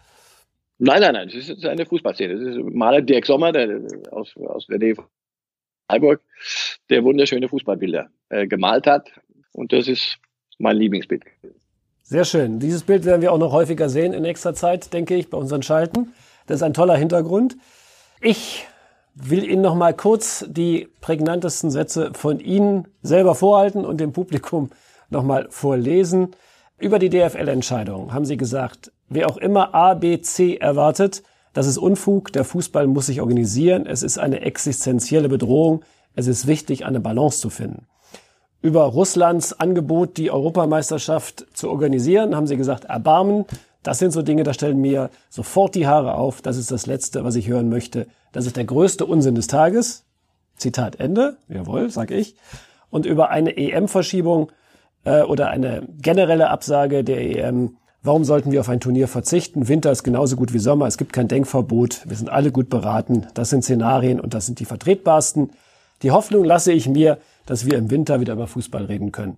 Nein, 0.78 1.02
nein, 1.02 1.14
nein, 1.14 1.28
es 1.30 1.50
ist 1.50 1.66
eine 1.66 1.86
Fußballszene. 1.86 2.34
Es 2.34 2.42
ist 2.42 2.74
Maler 2.74 3.02
Dirk 3.02 3.26
Sommer 3.26 3.52
der, 3.52 3.82
aus, 4.12 4.36
aus 4.38 4.66
der 4.68 4.80
Nähe 4.80 4.96
von 4.96 5.06
Freiburg, 5.90 6.22
der 6.90 7.04
wunderschöne 7.04 7.48
Fußballbilder 7.48 8.10
äh, 8.30 8.48
gemalt 8.48 8.88
hat. 8.88 9.12
Und 9.54 9.74
das 9.74 9.88
ist 9.88 10.18
mein 10.58 10.78
Lieblingsbild. 10.78 11.24
Sehr 12.08 12.24
schön. 12.24 12.60
Dieses 12.60 12.84
Bild 12.84 13.04
werden 13.04 13.24
wir 13.24 13.34
auch 13.34 13.40
noch 13.40 13.52
häufiger 13.52 13.90
sehen 13.90 14.14
in 14.14 14.22
nächster 14.22 14.54
Zeit, 14.54 14.94
denke 14.94 15.16
ich, 15.16 15.32
bei 15.32 15.40
unseren 15.40 15.64
Schalten. 15.64 16.14
Das 16.46 16.58
ist 16.58 16.62
ein 16.62 16.76
toller 16.76 16.96
Hintergrund. 16.96 17.58
Ich 18.22 18.68
will 19.16 19.44
Ihnen 19.44 19.64
noch 19.64 19.74
mal 19.74 19.96
kurz 19.96 20.46
die 20.48 20.88
prägnantesten 21.02 21.72
Sätze 21.72 22.12
von 22.14 22.40
Ihnen 22.40 22.88
selber 23.02 23.34
vorhalten 23.34 23.84
und 23.84 24.00
dem 24.00 24.14
Publikum 24.14 24.70
noch 25.10 25.24
mal 25.24 25.48
vorlesen. 25.50 26.36
Über 26.78 27.00
die 27.00 27.10
DFL-Entscheidung 27.10 28.14
haben 28.14 28.26
Sie 28.26 28.38
gesagt, 28.38 28.92
wer 29.10 29.28
auch 29.28 29.38
immer 29.38 29.74
A, 29.74 29.96
B, 29.96 30.22
C 30.22 30.58
erwartet, 30.58 31.24
das 31.54 31.66
ist 31.66 31.80
Unfug, 31.80 32.32
der 32.34 32.44
Fußball 32.44 32.86
muss 32.86 33.08
sich 33.08 33.20
organisieren, 33.20 33.88
es 33.88 34.04
ist 34.04 34.20
eine 34.20 34.42
existenzielle 34.42 35.28
Bedrohung, 35.28 35.84
es 36.14 36.28
ist 36.28 36.46
wichtig, 36.46 36.86
eine 36.86 37.00
Balance 37.00 37.40
zu 37.40 37.50
finden. 37.50 37.88
Über 38.66 38.86
Russlands 38.86 39.60
Angebot, 39.60 40.18
die 40.18 40.32
Europameisterschaft 40.32 41.46
zu 41.54 41.70
organisieren, 41.70 42.36
haben 42.36 42.48
Sie 42.48 42.58
gesagt, 42.58 42.86
Erbarmen, 42.86 43.46
das 43.84 44.00
sind 44.00 44.10
so 44.10 44.24
Dinge, 44.24 44.42
da 44.42 44.56
stellen 44.56 44.82
mir 44.82 45.12
sofort 45.30 45.76
die 45.76 45.86
Haare 45.86 46.16
auf. 46.16 46.42
Das 46.42 46.58
ist 46.58 46.72
das 46.72 46.88
Letzte, 46.88 47.24
was 47.24 47.36
ich 47.36 47.48
hören 47.48 47.70
möchte. 47.70 48.08
Das 48.32 48.48
ist 48.48 48.58
der 48.58 48.64
größte 48.66 49.06
Unsinn 49.06 49.36
des 49.36 49.46
Tages. 49.46 50.04
Zitat 50.58 51.00
Ende. 51.00 51.38
Jawohl, 51.48 51.92
sag 51.92 52.10
ich. 52.10 52.38
Und 52.90 53.06
über 53.06 53.30
eine 53.30 53.56
EM-Verschiebung 53.56 54.52
äh, 55.04 55.22
oder 55.22 55.50
eine 55.50 55.84
generelle 56.02 56.50
Absage 56.50 57.04
der 57.04 57.22
EM. 57.22 57.78
Warum 58.02 58.24
sollten 58.24 58.52
wir 58.52 58.62
auf 58.62 58.70
ein 58.70 58.80
Turnier 58.80 59.08
verzichten? 59.08 59.68
Winter 59.68 59.92
ist 59.92 60.02
genauso 60.02 60.38
gut 60.38 60.54
wie 60.54 60.60
Sommer. 60.60 60.88
Es 60.88 60.98
gibt 60.98 61.14
kein 61.14 61.28
Denkverbot. 61.28 62.02
Wir 62.10 62.18
sind 62.18 62.32
alle 62.32 62.52
gut 62.52 62.72
beraten. 62.72 63.28
Das 63.36 63.52
sind 63.52 63.64
Szenarien 63.64 64.20
und 64.20 64.34
das 64.34 64.48
sind 64.48 64.60
die 64.60 64.66
vertretbarsten. 64.66 65.52
Die 66.02 66.10
Hoffnung 66.10 66.44
lasse 66.44 66.72
ich 66.72 66.90
mir, 66.90 67.20
dass 67.46 67.66
wir 67.66 67.78
im 67.78 67.92
Winter 67.92 68.20
wieder 68.20 68.34
über 68.34 68.48
Fußball 68.48 68.86
reden 68.86 69.12
können. 69.12 69.38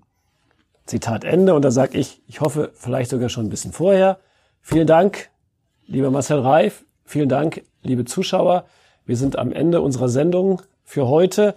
Zitat 0.86 1.24
Ende. 1.24 1.54
Und 1.54 1.64
da 1.64 1.72
sage 1.72 1.98
ich, 1.98 2.22
ich 2.28 2.42
hoffe 2.42 2.72
vielleicht 2.74 3.10
sogar 3.10 3.30
schon 3.30 3.46
ein 3.46 3.50
bisschen 3.50 3.74
vorher. 3.74 4.20
Vielen 4.62 4.88
Dank, 4.88 5.30
lieber 5.86 6.12
Marcel 6.12 6.40
Reif. 6.40 6.86
Vielen 7.06 7.30
Dank, 7.30 7.64
liebe 7.84 8.06
Zuschauer. 8.06 8.66
Wir 9.06 9.16
sind 9.16 9.38
am 9.38 9.52
Ende 9.52 9.82
unserer 9.82 10.10
Sendung 10.10 10.62
für 10.84 11.08
heute. 11.08 11.56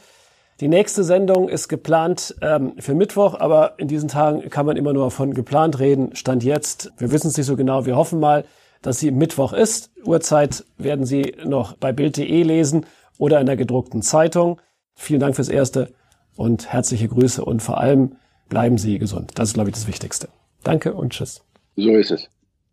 Die 0.61 0.69
nächste 0.69 1.05
Sendung 1.05 1.49
ist 1.49 1.69
geplant 1.69 2.37
ähm, 2.43 2.75
für 2.79 2.95
Mittwoch, 2.95 3.41
aber 3.41 3.79
in 3.79 3.89
diesen 3.89 4.09
Tagen 4.09 4.49
kann 4.51 4.67
man 4.67 4.77
immer 4.77 4.93
nur 4.93 5.11
von 5.11 5.33
geplant 5.33 5.79
reden. 5.79 6.15
Stand 6.15 6.45
jetzt. 6.45 6.93
Wir 6.99 7.11
wissen 7.11 7.29
es 7.29 7.37
nicht 7.37 7.47
so 7.47 7.57
genau. 7.57 7.87
Wir 7.87 7.97
hoffen 7.97 8.21
mal, 8.21 8.45
dass 8.83 8.99
sie 8.99 9.11
Mittwoch 9.11 9.53
ist. 9.53 9.91
Uhrzeit 10.05 10.65
werden 10.77 11.07
Sie 11.07 11.35
noch 11.45 11.77
bei 11.77 11.93
Bild.de 11.93 12.43
lesen 12.43 12.87
oder 13.19 13.41
in 13.41 13.47
der 13.47 13.57
gedruckten 13.57 14.03
Zeitung. 14.03 14.61
Vielen 14.95 15.21
Dank 15.21 15.35
fürs 15.35 15.49
Erste 15.49 15.93
und 16.41 16.73
herzliche 16.73 17.07
Grüße 17.07 17.45
und 17.45 17.61
vor 17.61 17.79
allem 17.79 18.17
bleiben 18.49 18.79
Sie 18.79 18.99
gesund. 18.99 19.33
Das 19.35 19.51
ist, 19.51 19.55
glaube 19.55 19.69
ich, 19.69 19.75
das 19.75 19.87
Wichtigste. 19.87 20.31
Danke 20.65 20.95
und 20.95 21.13
tschüss. 21.13 21.43
So 21.77 21.91
ist 21.91 22.11
es. 22.11 22.29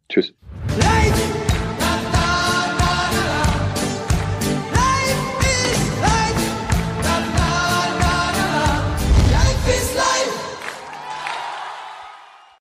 Tschüss. 0.08 0.34